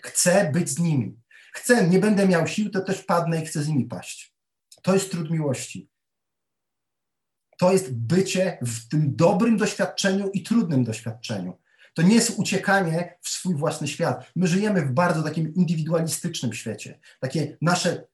Chcę 0.02 0.50
być 0.52 0.70
z 0.70 0.78
nimi. 0.78 1.20
Chcę, 1.52 1.88
nie 1.88 1.98
będę 1.98 2.28
miał 2.28 2.46
sił, 2.46 2.70
to 2.70 2.80
też 2.80 3.02
padnę 3.02 3.42
i 3.42 3.46
chcę 3.46 3.62
z 3.62 3.68
nimi 3.68 3.84
paść. 3.84 4.34
To 4.82 4.94
jest 4.94 5.10
trud 5.10 5.30
miłości. 5.30 5.90
To 7.58 7.72
jest 7.72 7.94
bycie 7.94 8.58
w 8.62 8.88
tym 8.88 9.16
dobrym 9.16 9.56
doświadczeniu 9.56 10.30
i 10.30 10.42
trudnym 10.42 10.84
doświadczeniu. 10.84 11.58
To 11.94 12.02
nie 12.02 12.14
jest 12.14 12.38
uciekanie 12.38 13.18
w 13.22 13.28
swój 13.28 13.54
własny 13.54 13.88
świat. 13.88 14.32
My 14.36 14.46
żyjemy 14.46 14.82
w 14.82 14.92
bardzo 14.92 15.22
takim 15.22 15.54
indywidualistycznym 15.54 16.52
świecie. 16.52 17.00
Takie 17.20 17.56
nasze 17.60 18.06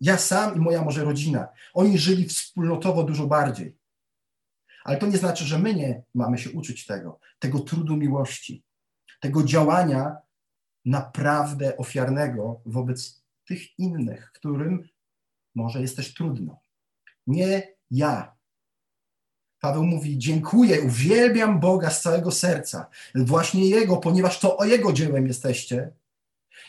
ja 0.00 0.18
sam 0.18 0.56
i 0.56 0.60
moja 0.60 0.82
może 0.82 1.04
rodzina. 1.04 1.48
Oni 1.74 1.98
żyli 1.98 2.24
wspólnotowo 2.24 3.02
dużo 3.02 3.26
bardziej. 3.26 3.76
Ale 4.84 4.96
to 4.96 5.06
nie 5.06 5.18
znaczy, 5.18 5.44
że 5.44 5.58
my 5.58 5.74
nie 5.74 6.02
mamy 6.14 6.38
się 6.38 6.50
uczyć 6.50 6.86
tego, 6.86 7.20
tego 7.38 7.60
trudu 7.60 7.96
miłości, 7.96 8.64
tego 9.20 9.44
działania 9.44 10.16
naprawdę 10.84 11.76
ofiarnego 11.76 12.60
wobec 12.66 13.24
tych 13.44 13.78
innych, 13.78 14.32
którym 14.32 14.88
może 15.54 15.80
jest 15.80 15.96
też 15.96 16.14
trudno. 16.14 16.60
Nie 17.26 17.74
ja. 17.90 18.36
Paweł 19.60 19.84
mówi: 19.84 20.18
Dziękuję, 20.18 20.80
uwielbiam 20.80 21.60
Boga 21.60 21.90
z 21.90 22.02
całego 22.02 22.30
serca, 22.30 22.90
właśnie 23.14 23.68
Jego, 23.68 23.96
ponieważ 23.96 24.40
to 24.40 24.56
o 24.56 24.64
Jego 24.64 24.92
dziełem 24.92 25.26
jesteście. 25.26 25.92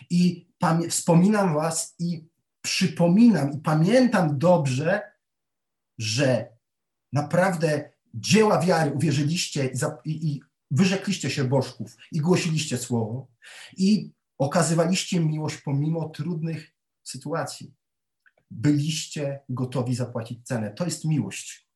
I 0.10 0.48
wspominam 0.90 1.54
Was 1.54 1.96
i 2.00 2.26
przypominam 2.62 3.52
i 3.52 3.58
pamiętam 3.58 4.38
dobrze, 4.38 5.12
że 5.98 6.50
naprawdę 7.14 7.92
dzieła 8.14 8.62
wiary 8.62 8.92
uwierzyliście 8.92 9.66
i, 9.66 10.10
i, 10.12 10.28
i 10.28 10.42
wyrzekliście 10.72 11.30
się 11.30 11.44
bożków 11.44 11.98
i 12.12 12.20
głosiliście 12.20 12.78
słowo 12.78 13.28
i 13.78 14.12
okazywaliście 14.38 15.20
miłość 15.20 15.58
pomimo 15.58 16.10
trudnych 16.10 16.72
sytuacji. 17.04 17.74
Byliście 18.52 19.40
gotowi 19.50 19.96
zapłacić 19.96 20.48
cenę. 20.48 20.72
To 20.72 20.86
jest 20.86 21.06
miłość. 21.06 21.68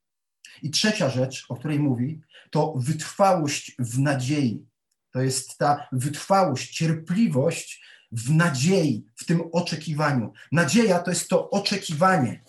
I 0.62 0.72
trzecia 0.72 1.10
rzecz, 1.10 1.46
o 1.50 1.56
której 1.56 1.80
mówi, 1.80 2.22
to 2.52 2.74
wytrwałość 2.78 3.76
w 3.80 4.00
nadziei. 4.00 4.66
To 5.12 5.22
jest 5.22 5.58
ta 5.58 5.88
wytrwałość, 5.92 6.76
cierpliwość 6.76 7.82
w 8.12 8.32
nadziei, 8.32 9.06
w 9.16 9.26
tym 9.26 9.42
oczekiwaniu. 9.52 10.34
Nadzieja 10.52 11.00
to 11.00 11.12
jest 11.12 11.30
to 11.30 11.50
oczekiwanie. 11.50 12.44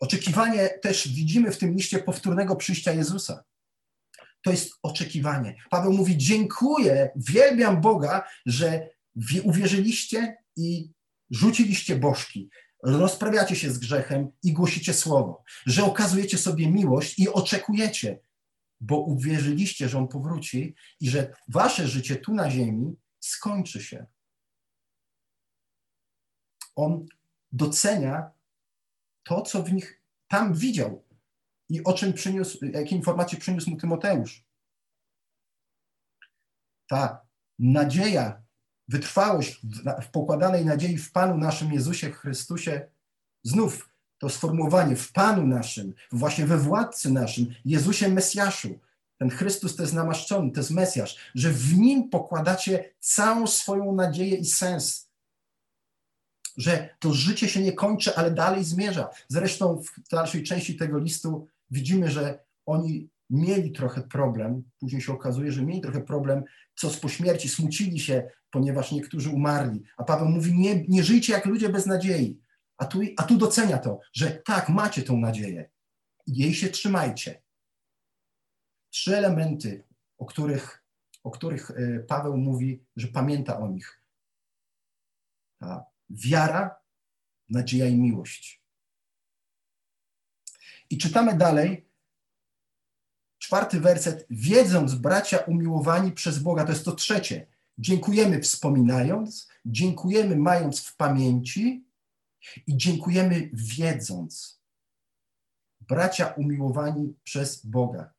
Oczekiwanie 0.00 0.68
też 0.68 1.08
widzimy 1.08 1.50
w 1.50 1.58
tym 1.58 1.74
liście 1.74 1.98
powtórnego 1.98 2.56
przyjścia 2.56 2.92
Jezusa. 2.92 3.44
To 4.42 4.50
jest 4.50 4.72
oczekiwanie. 4.82 5.56
Paweł 5.70 5.92
mówi: 5.92 6.16
Dziękuję, 6.16 7.10
wielbiam 7.16 7.80
Boga, 7.80 8.28
że 8.46 8.88
uwierzyliście 9.44 10.36
i 10.56 10.90
rzuciliście 11.30 11.96
bożki, 11.96 12.50
rozprawiacie 12.82 13.56
się 13.56 13.70
z 13.70 13.78
grzechem 13.78 14.30
i 14.42 14.52
głosicie 14.52 14.94
słowo, 14.94 15.44
że 15.66 15.84
okazujecie 15.84 16.38
sobie 16.38 16.70
miłość 16.70 17.18
i 17.18 17.28
oczekujecie, 17.28 18.20
bo 18.80 19.00
uwierzyliście, 19.00 19.88
że 19.88 19.98
On 19.98 20.08
powróci 20.08 20.74
i 21.00 21.10
że 21.10 21.34
wasze 21.48 21.88
życie 21.88 22.16
tu 22.16 22.34
na 22.34 22.50
ziemi 22.50 22.96
skończy 23.20 23.82
się. 23.82 24.06
On 26.76 27.06
docenia 27.52 28.30
to, 29.22 29.42
co 29.42 29.62
w 29.62 29.72
nich 29.72 30.02
tam 30.28 30.54
widział 30.54 31.07
i 31.68 31.84
o 31.84 31.92
czym 31.92 32.12
przyniósł, 32.12 32.64
jakie 32.64 32.96
informacje 32.96 33.38
przyniósł 33.38 33.70
mu 33.70 33.76
Tymoteusz. 33.76 34.44
Ta 36.88 37.26
nadzieja, 37.58 38.42
wytrwałość 38.88 39.60
w, 40.02 40.10
pokładanej 40.10 40.64
nadziei 40.64 40.98
w 40.98 41.12
Panu 41.12 41.38
naszym 41.38 41.72
Jezusie 41.72 42.10
Chrystusie, 42.10 42.88
znów 43.42 43.90
to 44.18 44.28
sformułowanie 44.28 44.96
w 44.96 45.12
Panu 45.12 45.46
naszym, 45.46 45.94
właśnie 46.12 46.46
we 46.46 46.58
Władcy 46.58 47.12
naszym, 47.12 47.54
Jezusie 47.64 48.08
Mesjaszu, 48.08 48.78
ten 49.18 49.30
Chrystus 49.30 49.76
to 49.76 49.82
jest 49.82 49.94
namaszczony, 49.94 50.50
to 50.50 50.60
jest 50.60 50.70
Mesjasz, 50.70 51.16
że 51.34 51.50
w 51.50 51.78
Nim 51.78 52.10
pokładacie 52.10 52.94
całą 53.00 53.46
swoją 53.46 53.92
nadzieję 53.92 54.36
i 54.36 54.44
sens. 54.44 55.08
Że 56.56 56.96
to 56.98 57.12
życie 57.12 57.48
się 57.48 57.60
nie 57.60 57.72
kończy, 57.72 58.16
ale 58.16 58.30
dalej 58.30 58.64
zmierza. 58.64 59.08
Zresztą 59.28 59.82
w 59.82 60.08
dalszej 60.08 60.42
części 60.42 60.76
tego 60.76 60.98
listu 60.98 61.48
widzimy, 61.70 62.10
że 62.10 62.44
oni 62.66 63.10
mieli 63.30 63.72
trochę 63.72 64.02
problem, 64.02 64.70
później 64.80 65.02
się 65.02 65.12
okazuje, 65.12 65.52
że 65.52 65.62
mieli 65.62 65.80
trochę 65.80 66.00
problem, 66.00 66.44
co 66.74 66.90
z 66.90 67.00
po 67.00 67.08
śmierci, 67.08 67.48
smucili 67.48 68.00
się, 68.00 68.30
ponieważ 68.50 68.92
niektórzy 68.92 69.30
umarli. 69.30 69.84
A 69.96 70.04
Paweł 70.04 70.28
mówi, 70.28 70.58
nie, 70.58 70.84
nie 70.88 71.04
żyjcie 71.04 71.32
jak 71.32 71.46
ludzie 71.46 71.68
bez 71.68 71.86
nadziei. 71.86 72.40
A 72.76 72.84
tu, 72.84 73.00
a 73.16 73.22
tu 73.22 73.36
docenia 73.36 73.78
to, 73.78 74.00
że 74.12 74.30
tak, 74.30 74.68
macie 74.68 75.02
tą 75.02 75.16
nadzieję. 75.16 75.70
Jej 76.26 76.54
się 76.54 76.68
trzymajcie 76.68 77.42
trzy 78.90 79.16
elementy, 79.16 79.84
o 80.18 80.26
których, 80.26 80.84
o 81.24 81.30
których 81.30 81.70
e, 81.70 81.98
Paweł 81.98 82.36
mówi, 82.36 82.84
że 82.96 83.08
pamięta 83.08 83.58
o 83.58 83.68
nich. 83.68 84.02
Ta 85.60 85.84
wiara, 86.10 86.80
nadzieja 87.50 87.86
i 87.86 87.96
miłość. 87.96 88.62
I 90.90 90.98
czytamy 90.98 91.36
dalej, 91.36 91.88
czwarty 93.38 93.80
werset. 93.80 94.26
Wiedząc, 94.30 94.94
bracia 94.94 95.38
umiłowani 95.38 96.12
przez 96.12 96.38
Boga, 96.38 96.64
to 96.64 96.72
jest 96.72 96.84
to 96.84 96.92
trzecie. 96.92 97.46
Dziękujemy 97.78 98.40
wspominając, 98.40 99.48
dziękujemy 99.66 100.36
mając 100.36 100.80
w 100.80 100.96
pamięci 100.96 101.88
i 102.66 102.76
dziękujemy 102.76 103.50
wiedząc. 103.52 104.58
bracia 105.80 106.26
umiłowani 106.26 107.16
przez 107.24 107.66
Boga. 107.66 108.14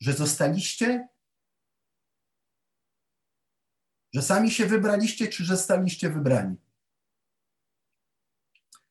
Że 0.00 0.12
zostaliście, 0.12 1.08
że 4.14 4.22
sami 4.22 4.50
się 4.50 4.66
wybraliście, 4.66 5.28
czy 5.28 5.44
że 5.44 5.56
zostaliście 5.56 6.10
wybrani? 6.10 6.56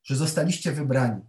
Że 0.04 0.16
zostaliście 0.16 0.72
wybrani. 0.72 1.22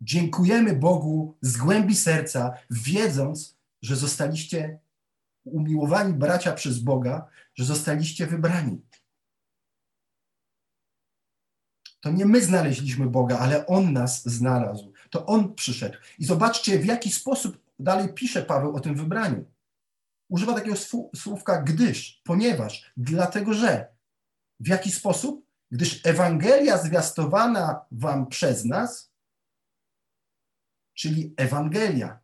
Dziękujemy 0.00 0.76
Bogu 0.76 1.38
z 1.40 1.56
głębi 1.56 1.94
serca, 1.94 2.58
wiedząc, 2.70 3.56
że 3.82 3.96
zostaliście 3.96 4.78
umiłowani 5.44 6.14
bracia 6.14 6.52
przez 6.52 6.78
Boga, 6.78 7.28
że 7.54 7.64
zostaliście 7.64 8.26
wybrani. 8.26 8.82
To 12.00 12.10
nie 12.10 12.26
my 12.26 12.42
znaleźliśmy 12.42 13.06
Boga, 13.06 13.38
ale 13.38 13.66
On 13.66 13.92
nas 13.92 14.24
znalazł. 14.24 14.92
To 15.10 15.26
On 15.26 15.54
przyszedł. 15.54 15.98
I 16.18 16.24
zobaczcie, 16.24 16.78
w 16.78 16.84
jaki 16.84 17.12
sposób 17.12 17.58
dalej 17.78 18.14
pisze 18.14 18.42
Paweł 18.42 18.76
o 18.76 18.80
tym 18.80 18.94
wybraniu. 18.94 19.44
Używa 20.28 20.54
takiego 20.54 20.76
słówka 21.16 21.62
gdyż, 21.62 22.22
ponieważ, 22.24 22.92
dlatego 22.96 23.54
że. 23.54 23.92
W 24.60 24.68
jaki 24.68 24.90
sposób? 24.90 25.46
Gdyż 25.72 26.06
Ewangelia 26.06 26.78
zwiastowana 26.78 27.84
wam 27.90 28.26
przez 28.26 28.64
nas, 28.64 29.12
czyli 30.94 31.34
Ewangelia, 31.36 32.18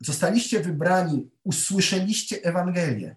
zostaliście 0.00 0.60
wybrani, 0.60 1.30
usłyszeliście 1.44 2.42
Ewangelię. 2.42 3.16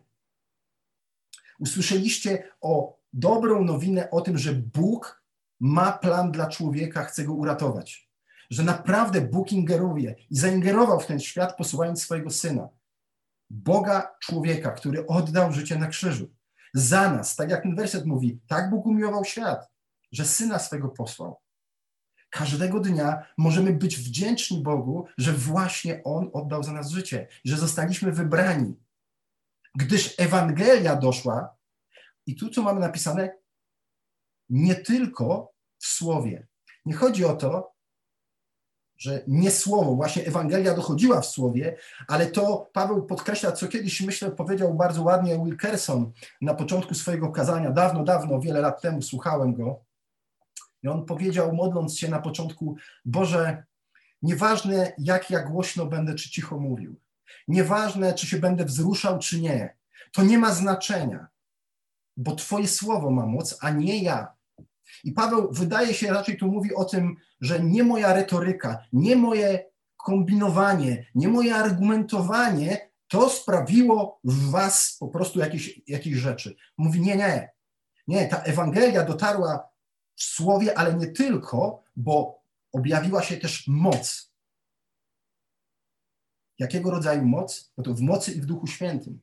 Usłyszeliście 1.60 2.52
o 2.62 3.00
dobrą 3.14 3.64
nowinę 3.64 4.10
o 4.10 4.22
tym, 4.22 4.38
że 4.38 4.54
Bóg 4.54 5.24
ma 5.60 5.92
plan 5.92 6.32
dla 6.32 6.50
człowieka, 6.50 7.04
chce 7.04 7.24
go 7.24 7.34
uratować. 7.34 8.10
Że 8.50 8.64
naprawdę 8.64 9.22
Bóg 9.22 9.52
ingeruje 9.52 10.16
i 10.30 10.36
zaingerował 10.36 11.00
w 11.00 11.06
ten 11.06 11.20
świat, 11.20 11.58
posyłając 11.58 12.02
swojego 12.02 12.30
syna. 12.30 12.70
Boga 13.50 14.16
człowieka, 14.20 14.72
który 14.72 15.08
oddał 15.08 15.54
życie 15.54 15.76
na 15.76 15.88
krzyżu. 15.88 16.30
Za 16.74 17.14
nas, 17.14 17.36
tak 17.36 17.50
jak 17.50 17.64
ten 17.64 17.76
werset 17.76 18.06
mówi, 18.06 18.40
tak 18.48 18.70
Bóg 18.70 18.86
umiłował 18.86 19.26
świat, 19.26 19.72
że 20.12 20.26
syna 20.26 20.60
swego 20.60 20.90
posłał. 20.90 21.40
Każdego 22.30 22.80
dnia 22.80 23.26
możemy 23.38 23.74
być 23.74 23.98
wdzięczni 23.98 24.64
Bogu, 24.64 25.08
że 25.18 25.34
właśnie 25.34 26.04
On 26.04 26.30
oddał 26.34 26.64
za 26.64 26.74
nas 26.74 26.90
życie, 26.90 27.28
że 27.46 27.58
zostaliśmy 27.58 28.12
wybrani. 28.12 28.76
Gdyż 29.76 30.20
Ewangelia 30.20 30.96
doszła, 30.96 31.56
i 32.26 32.36
tu 32.36 32.50
co 32.50 32.62
mamy 32.62 32.80
napisane, 32.80 33.38
nie 34.50 34.76
tylko 34.76 35.54
w 35.80 35.86
słowie. 35.86 36.48
Nie 36.86 36.94
chodzi 36.94 37.26
o 37.26 37.36
to, 37.36 37.73
że 39.04 39.24
nie 39.28 39.52
słowo, 39.52 39.96
właśnie 39.96 40.26
Ewangelia 40.26 40.74
dochodziła 40.74 41.22
w 41.22 41.26
słowie, 41.26 41.76
ale 42.08 42.26
to 42.26 42.70
Paweł 42.74 43.06
podkreśla, 43.06 43.52
co 43.52 43.68
kiedyś 43.68 44.02
myślę 44.02 44.32
powiedział 44.32 44.74
bardzo 44.74 45.04
ładnie 45.04 45.40
Wilkerson 45.46 46.12
na 46.42 46.54
początku 46.54 46.94
swojego 46.94 47.32
kazania, 47.32 47.72
dawno, 47.72 48.04
dawno, 48.04 48.40
wiele 48.40 48.62
lat 48.62 48.82
temu 48.82 49.02
słuchałem 49.02 49.54
go. 49.54 49.80
I 50.84 50.88
on 50.88 51.06
powiedział, 51.06 51.56
modląc 51.56 51.98
się 51.98 52.10
na 52.10 52.20
początku, 52.20 52.76
Boże, 53.06 53.64
nieważne 54.22 54.94
jak 54.98 55.30
ja 55.30 55.44
głośno 55.44 55.86
będę, 55.86 56.16
czy 56.16 56.30
cicho 56.30 56.60
mówił, 56.60 56.96
nieważne 57.48 58.14
czy 58.14 58.28
się 58.28 58.38
będę 58.40 58.66
wzruszał, 58.66 59.20
czy 59.20 59.42
nie, 59.42 59.76
to 60.12 60.24
nie 60.24 60.38
ma 60.38 60.54
znaczenia, 60.54 61.28
bo 62.18 62.36
Twoje 62.36 62.68
słowo 62.68 63.12
ma 63.12 63.26
moc, 63.26 63.58
a 63.62 63.70
nie 63.70 64.04
ja. 64.04 64.34
I 65.04 65.12
Paweł 65.12 65.52
wydaje 65.52 65.94
się 65.94 66.08
raczej 66.08 66.38
tu 66.38 66.48
mówi 66.48 66.76
o 66.76 66.86
tym, 66.86 67.16
że 67.42 67.60
nie 67.60 67.84
moja 67.84 68.14
retoryka, 68.14 68.86
nie 68.94 69.16
moje 69.16 69.66
kombinowanie, 69.98 71.06
nie 71.16 71.28
moje 71.28 71.56
argumentowanie 71.56 72.90
to 73.08 73.30
sprawiło 73.30 74.20
w 74.24 74.52
was 74.52 74.98
po 75.00 75.08
prostu 75.08 75.40
jakieś, 75.40 75.82
jakieś 75.88 76.14
rzeczy. 76.14 76.56
Mówi 76.78 77.02
nie, 77.02 77.16
nie. 77.16 77.52
Nie, 78.08 78.28
ta 78.28 78.38
Ewangelia 78.38 79.06
dotarła 79.06 79.70
w 80.16 80.24
słowie, 80.24 80.78
ale 80.78 80.94
nie 80.94 81.08
tylko, 81.08 81.84
bo 81.96 82.42
objawiła 82.72 83.24
się 83.24 83.38
też 83.38 83.68
moc. 83.68 84.34
Jakiego 86.60 86.92
rodzaju 86.92 87.26
moc? 87.26 87.74
No 87.78 87.84
to 87.84 87.94
w 87.94 88.02
mocy 88.02 88.32
i 88.32 88.42
w 88.42 88.46
Duchu 88.46 88.68
Świętym. 88.68 89.20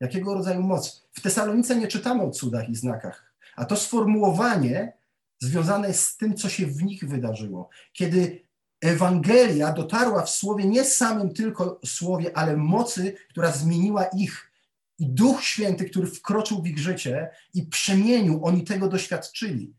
Jakiego 0.00 0.34
rodzaju 0.34 0.62
moc? 0.62 1.08
W 1.12 1.20
Tesalonice 1.20 1.76
nie 1.76 1.88
czytamy 1.88 2.22
o 2.22 2.30
cudach 2.30 2.68
i 2.68 2.74
znakach, 2.74 3.34
a 3.56 3.64
to 3.64 3.76
sformułowanie 3.76 4.92
związane 5.38 5.88
jest 5.88 6.02
z 6.02 6.16
tym, 6.16 6.36
co 6.36 6.48
się 6.48 6.66
w 6.66 6.82
nich 6.82 7.08
wydarzyło. 7.08 7.68
Kiedy 7.92 8.46
Ewangelia 8.80 9.72
dotarła 9.72 10.22
w 10.22 10.30
słowie, 10.30 10.64
nie 10.64 10.84
samym 10.84 11.34
tylko 11.34 11.80
słowie, 11.84 12.36
ale 12.36 12.56
mocy, 12.56 13.16
która 13.28 13.52
zmieniła 13.52 14.04
ich. 14.04 14.52
I 14.98 15.06
Duch 15.06 15.42
Święty, 15.42 15.90
który 15.90 16.06
wkroczył 16.06 16.62
w 16.62 16.66
ich 16.66 16.78
życie 16.78 17.30
i 17.54 17.66
przemienił, 17.66 18.44
oni 18.44 18.64
tego 18.64 18.88
doświadczyli. 18.88 19.74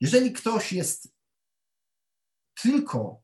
Jeżeli 0.00 0.32
ktoś 0.32 0.72
jest 0.72 1.14
tylko 2.62 3.22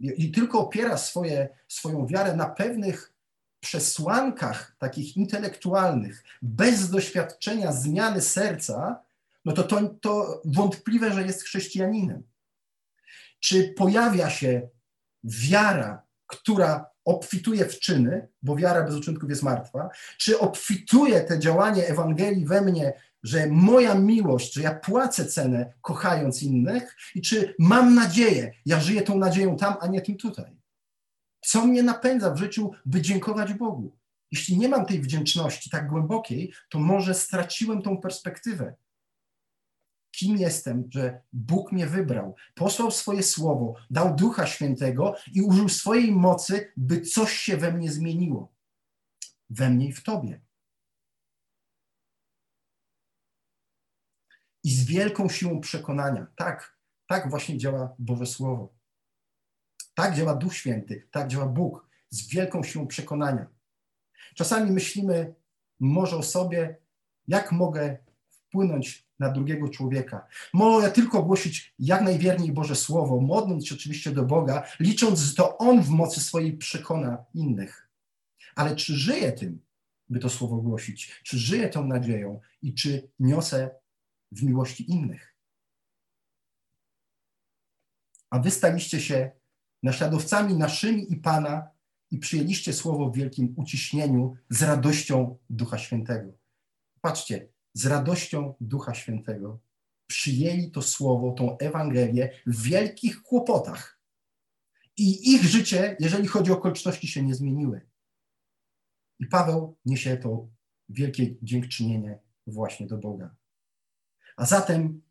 i 0.00 0.32
tylko 0.32 0.60
opiera 0.60 0.96
swoje, 0.96 1.48
swoją 1.68 2.06
wiarę 2.06 2.36
na 2.36 2.46
pewnych 2.46 3.11
przesłankach 3.62 4.76
takich 4.78 5.16
intelektualnych, 5.16 6.24
bez 6.42 6.90
doświadczenia 6.90 7.72
zmiany 7.72 8.20
serca, 8.20 9.02
no 9.44 9.52
to, 9.52 9.62
to, 9.62 9.88
to 10.00 10.42
wątpliwe, 10.44 11.12
że 11.12 11.22
jest 11.22 11.42
chrześcijaninem. 11.42 12.22
Czy 13.40 13.74
pojawia 13.76 14.30
się 14.30 14.68
wiara, 15.24 16.02
która 16.26 16.86
obfituje 17.04 17.64
w 17.64 17.80
czyny, 17.80 18.28
bo 18.42 18.56
wiara 18.56 18.82
bez 18.82 18.94
uczynków 18.94 19.30
jest 19.30 19.42
martwa, 19.42 19.90
czy 20.18 20.38
obfituje 20.38 21.20
te 21.20 21.38
działanie 21.38 21.86
Ewangelii 21.88 22.46
we 22.46 22.60
mnie, 22.60 22.92
że 23.22 23.46
moja 23.46 23.94
miłość, 23.94 24.54
że 24.54 24.62
ja 24.62 24.74
płacę 24.74 25.26
cenę 25.26 25.72
kochając 25.80 26.42
innych 26.42 26.96
i 27.14 27.22
czy 27.22 27.54
mam 27.58 27.94
nadzieję, 27.94 28.52
ja 28.66 28.80
żyję 28.80 29.02
tą 29.02 29.18
nadzieją 29.18 29.56
tam, 29.56 29.74
a 29.80 29.86
nie 29.86 30.00
tym 30.00 30.16
tutaj. 30.16 30.61
Co 31.44 31.66
mnie 31.66 31.82
napędza 31.82 32.34
w 32.34 32.38
życiu, 32.38 32.70
by 32.86 33.02
dziękować 33.02 33.54
Bogu? 33.54 33.96
Jeśli 34.30 34.58
nie 34.58 34.68
mam 34.68 34.86
tej 34.86 35.00
wdzięczności 35.00 35.70
tak 35.70 35.88
głębokiej, 35.88 36.52
to 36.70 36.78
może 36.78 37.14
straciłem 37.14 37.82
tą 37.82 38.00
perspektywę. 38.00 38.74
Kim 40.10 40.36
jestem, 40.36 40.88
że 40.90 41.22
Bóg 41.32 41.72
mnie 41.72 41.86
wybrał, 41.86 42.34
posłał 42.54 42.90
swoje 42.90 43.22
słowo, 43.22 43.74
dał 43.90 44.16
Ducha 44.16 44.46
Świętego 44.46 45.14
i 45.32 45.42
użył 45.42 45.68
swojej 45.68 46.12
mocy, 46.12 46.72
by 46.76 47.00
coś 47.00 47.32
się 47.32 47.56
we 47.56 47.72
mnie 47.72 47.92
zmieniło. 47.92 48.52
We 49.50 49.70
mnie 49.70 49.88
i 49.88 49.92
w 49.92 50.02
Tobie. 50.02 50.40
I 54.64 54.70
z 54.70 54.84
wielką 54.84 55.28
siłą 55.28 55.60
przekonania. 55.60 56.26
Tak, 56.36 56.78
tak 57.06 57.30
właśnie 57.30 57.58
działa 57.58 57.94
Boże 57.98 58.26
Słowo. 58.26 58.81
Tak 60.02 60.16
działa 60.16 60.34
Duch 60.34 60.54
Święty, 60.54 61.08
tak 61.10 61.28
działa 61.28 61.46
Bóg 61.46 61.86
z 62.10 62.28
wielką 62.28 62.62
siłą 62.62 62.86
przekonania. 62.86 63.46
Czasami 64.34 64.70
myślimy 64.70 65.34
może 65.80 66.16
o 66.16 66.22
sobie, 66.22 66.76
jak 67.28 67.52
mogę 67.52 67.98
wpłynąć 68.28 69.06
na 69.18 69.30
drugiego 69.30 69.68
człowieka. 69.68 70.26
Mogę 70.52 70.90
tylko 70.90 71.22
głosić 71.22 71.74
jak 71.78 72.02
najwierniej 72.02 72.52
Boże 72.52 72.76
Słowo, 72.76 73.20
modląc 73.20 73.66
się 73.66 73.74
oczywiście 73.74 74.10
do 74.10 74.22
Boga, 74.22 74.66
licząc, 74.80 75.20
że 75.20 75.34
to 75.34 75.58
On 75.58 75.82
w 75.82 75.88
mocy 75.88 76.20
swojej 76.20 76.56
przekona 76.56 77.24
innych. 77.34 77.88
Ale 78.54 78.76
czy 78.76 78.96
żyję 78.96 79.32
tym, 79.32 79.60
by 80.08 80.18
to 80.18 80.28
Słowo 80.28 80.56
głosić? 80.56 81.20
Czy 81.24 81.38
żyję 81.38 81.68
tą 81.68 81.86
nadzieją 81.86 82.40
i 82.62 82.74
czy 82.74 83.10
niosę 83.18 83.70
w 84.32 84.42
miłości 84.42 84.90
innych? 84.90 85.34
A 88.30 88.38
wy 88.38 88.50
staliście 88.50 89.00
się 89.00 89.41
naśladowcami 89.82 90.54
naszymi 90.54 91.12
i 91.12 91.16
Pana 91.16 91.70
i 92.10 92.18
przyjęliście 92.18 92.72
słowo 92.72 93.10
w 93.10 93.16
wielkim 93.16 93.54
uciśnieniu 93.56 94.36
z 94.50 94.62
radością 94.62 95.38
Ducha 95.50 95.78
Świętego. 95.78 96.32
Patrzcie, 97.00 97.48
z 97.74 97.86
radością 97.86 98.54
Ducha 98.60 98.94
Świętego 98.94 99.60
przyjęli 100.06 100.70
to 100.70 100.82
słowo, 100.82 101.32
tą 101.32 101.58
Ewangelię 101.58 102.30
w 102.46 102.62
wielkich 102.62 103.22
kłopotach. 103.22 104.00
I 104.96 105.32
ich 105.32 105.42
życie, 105.42 105.96
jeżeli 106.00 106.28
chodzi 106.28 106.52
o 106.52 106.54
okoliczności, 106.54 107.08
się 107.08 107.22
nie 107.22 107.34
zmieniły. 107.34 107.88
I 109.18 109.26
Paweł 109.26 109.76
niesie 109.84 110.16
to 110.16 110.48
wielkie 110.88 111.34
dziękczynienie 111.42 112.18
właśnie 112.46 112.86
do 112.86 112.98
Boga. 112.98 113.34
A 114.36 114.46
zatem, 114.46 115.02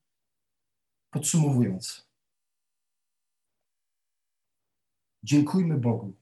podsumowując, 1.09 2.10
Dziękujmy 5.23 5.77
Bogu 5.77 6.17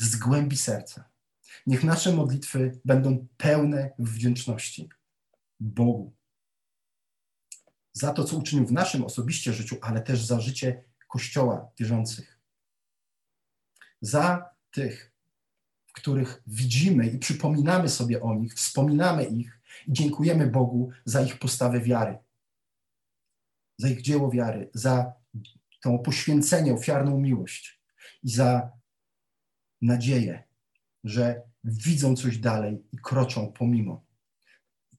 z 0.00 0.16
głębi 0.16 0.56
serca. 0.56 1.10
Niech 1.66 1.84
nasze 1.84 2.12
modlitwy 2.12 2.80
będą 2.84 3.26
pełne 3.36 3.92
wdzięczności 3.98 4.88
Bogu 5.60 6.12
za 7.92 8.12
to, 8.12 8.24
co 8.24 8.36
uczynił 8.36 8.66
w 8.66 8.72
naszym 8.72 9.04
osobiście 9.04 9.52
życiu, 9.52 9.76
ale 9.80 10.00
też 10.00 10.24
za 10.24 10.40
życie 10.40 10.84
Kościoła 11.08 11.70
wierzących. 11.78 12.38
Za 14.00 14.54
tych, 14.70 15.12
w 15.86 15.92
których 15.92 16.42
widzimy 16.46 17.06
i 17.06 17.18
przypominamy 17.18 17.88
sobie 17.88 18.22
o 18.22 18.34
nich, 18.34 18.54
wspominamy 18.54 19.24
ich 19.24 19.60
i 19.86 19.92
dziękujemy 19.92 20.46
Bogu 20.46 20.90
za 21.04 21.22
ich 21.22 21.38
postawę 21.38 21.80
wiary, 21.80 22.18
za 23.78 23.88
ich 23.88 24.02
dzieło 24.02 24.30
wiary, 24.30 24.70
za 24.74 25.21
tą 25.82 25.98
poświęcenie, 25.98 26.74
ofiarną 26.74 27.18
miłość 27.20 27.80
i 28.22 28.30
za 28.30 28.70
nadzieję, 29.82 30.44
że 31.04 31.42
widzą 31.64 32.16
coś 32.16 32.38
dalej 32.38 32.84
i 32.92 32.98
kroczą 32.98 33.52
pomimo. 33.52 34.04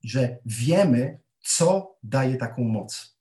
Że 0.03 0.37
wiemy, 0.45 1.19
co 1.39 1.97
daje 2.03 2.37
taką 2.37 2.63
moc. 2.63 3.17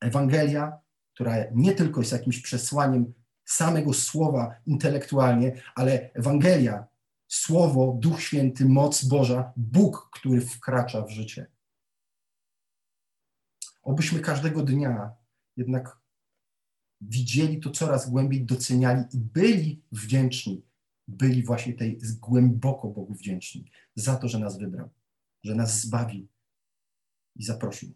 Ewangelia, 0.00 0.78
która 1.14 1.36
nie 1.54 1.72
tylko 1.72 2.00
jest 2.00 2.12
jakimś 2.12 2.40
przesłaniem 2.40 3.12
samego 3.44 3.92
słowa 3.92 4.54
intelektualnie, 4.66 5.62
ale 5.74 6.10
Ewangelia, 6.14 6.86
Słowo, 7.28 7.96
Duch 7.98 8.22
Święty, 8.22 8.64
moc 8.64 9.04
Boża, 9.04 9.52
Bóg, 9.56 10.10
który 10.12 10.40
wkracza 10.40 11.02
w 11.02 11.10
życie. 11.10 11.46
Obyśmy 13.82 14.20
każdego 14.20 14.62
dnia 14.62 15.19
jednak 15.56 16.00
widzieli 17.00 17.60
to 17.60 17.70
coraz 17.70 18.10
głębiej, 18.10 18.44
doceniali 18.44 19.04
i 19.12 19.18
byli 19.18 19.82
wdzięczni, 19.92 20.62
byli 21.08 21.42
właśnie 21.42 21.74
tej 21.74 21.98
głęboko 22.20 22.88
Bogu 22.88 23.14
wdzięczni 23.14 23.70
za 23.94 24.16
to, 24.16 24.28
że 24.28 24.38
nas 24.38 24.58
wybrał, 24.58 24.88
że 25.44 25.54
nas 25.54 25.80
zbawił 25.80 26.26
i 27.36 27.44
zaprosił. 27.44 27.94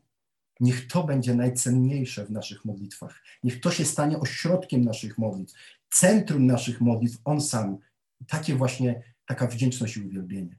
Niech 0.61 0.87
to 0.87 1.05
będzie 1.05 1.35
najcenniejsze 1.35 2.27
w 2.27 2.31
naszych 2.31 2.65
modlitwach. 2.65 3.23
Niech 3.43 3.61
to 3.61 3.71
się 3.71 3.85
stanie 3.85 4.19
ośrodkiem 4.19 4.85
naszych 4.85 5.19
modlitw, 5.19 5.55
centrum 5.91 6.47
naszych 6.47 6.81
modlitw, 6.81 7.19
On 7.25 7.41
sam. 7.41 7.79
Takie 8.29 8.55
właśnie, 8.55 9.03
taka 9.27 9.47
wdzięczność 9.47 9.97
i 9.97 10.07
uwielbienie. 10.07 10.59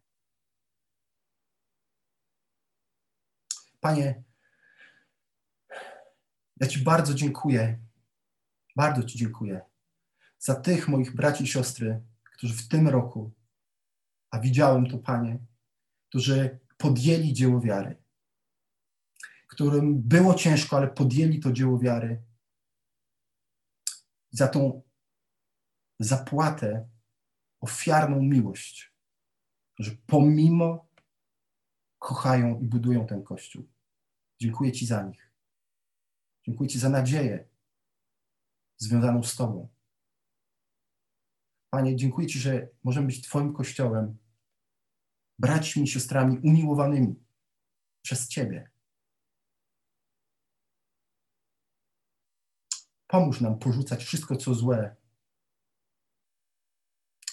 Panie, 3.79 4.23
ja 6.59 6.67
Ci 6.67 6.79
bardzo 6.79 7.13
dziękuję, 7.13 7.79
bardzo 8.75 9.03
Ci 9.03 9.17
dziękuję 9.17 9.61
za 10.39 10.55
tych 10.55 10.87
moich 10.87 11.15
braci 11.15 11.43
i 11.43 11.47
siostry, 11.47 12.01
którzy 12.23 12.53
w 12.53 12.67
tym 12.67 12.87
roku, 12.87 13.31
a 14.31 14.39
widziałem 14.39 14.89
to, 14.89 14.97
Panie, 14.97 15.39
którzy 16.09 16.59
podjęli 16.77 17.33
dzieło 17.33 17.61
wiary, 17.61 18.03
którym 19.47 20.01
było 20.01 20.33
ciężko, 20.33 20.77
ale 20.77 20.87
podjęli 20.87 21.39
to 21.39 21.51
dzieło 21.51 21.79
wiary. 21.79 22.23
Za 24.31 24.47
tą 24.47 24.81
zapłatę, 25.99 26.89
ofiarną 27.59 28.21
miłość, 28.21 28.93
że 29.79 29.91
pomimo 30.05 30.87
kochają 31.99 32.59
i 32.59 32.65
budują 32.65 33.07
ten 33.07 33.23
Kościół. 33.23 33.67
Dziękuję 34.39 34.71
Ci 34.71 34.85
za 34.85 35.03
nich. 35.03 35.24
Dziękuję 36.47 36.69
Ci 36.69 36.79
za 36.79 36.89
nadzieję 36.89 37.49
związaną 38.77 39.23
z 39.23 39.35
Tobą. 39.35 39.69
Panie, 41.69 41.95
dziękuję 41.95 42.27
Ci, 42.27 42.39
że 42.39 42.69
możemy 42.83 43.07
być 43.07 43.21
Twoim 43.21 43.53
Kościołem, 43.53 44.17
braćmi 45.39 45.83
i 45.83 45.87
siostrami 45.87 46.39
umiłowanymi 46.39 47.25
przez 48.01 48.27
Ciebie. 48.27 48.71
Pomóż 53.07 53.41
nam 53.41 53.59
porzucać 53.59 54.03
wszystko, 54.03 54.35
co 54.35 54.53
złe 54.53 54.95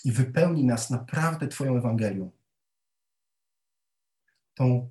i 0.04 0.12
wypełnij 0.12 0.64
nas 0.64 0.90
naprawdę 0.90 1.48
Twoją 1.48 1.76
Ewangelią. 1.76 2.30
Tą 4.54 4.90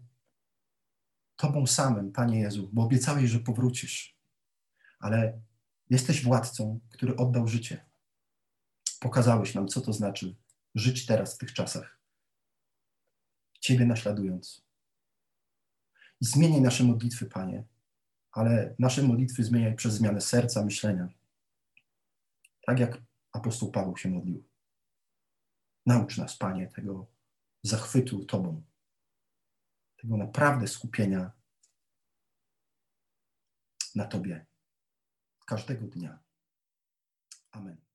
Tobą 1.42 1.68
samym, 1.68 2.12
Panie 2.12 2.40
Jezu, 2.40 2.70
bo 2.74 2.84
obiecałeś, 2.84 3.30
że 3.30 3.40
powrócisz, 3.40 4.18
ale 5.00 5.42
jesteś 5.90 6.24
władcą, 6.24 6.80
który 6.90 7.16
oddał 7.16 7.48
życie. 7.48 7.86
Pokazałeś 9.00 9.56
nam, 9.56 9.68
co 9.68 9.82
to 9.82 9.94
znaczy 9.94 10.36
żyć 10.76 11.06
teraz 11.06 11.36
w 11.36 11.38
tych 11.38 11.54
czasach, 11.54 12.00
Ciebie 13.60 13.86
naśladując. 13.86 14.66
I 16.22 16.62
nasze 16.62 16.84
modlitwy, 16.84 17.26
Panie, 17.26 17.64
ale 18.32 18.76
nasze 18.80 19.04
modlitwy 19.04 19.44
zmieniaj 19.44 19.76
przez 19.76 19.94
zmianę 19.94 20.22
serca, 20.22 20.66
myślenia. 20.66 21.10
Tak 22.66 22.80
jak 22.80 23.02
apostoł 23.32 23.72
Paweł 23.72 23.98
się 23.98 24.10
modlił. 24.10 24.44
Naucz 25.86 26.18
nas, 26.18 26.38
Panie, 26.38 26.68
tego 26.68 27.08
zachwytu 27.64 28.26
Tobą, 28.26 28.64
tego 30.02 30.18
naprawdę 30.18 30.68
skupienia 30.68 31.32
na 33.96 34.06
Tobie 34.06 34.46
każdego 35.46 35.88
dnia. 35.88 36.20
Amen. 37.52 37.91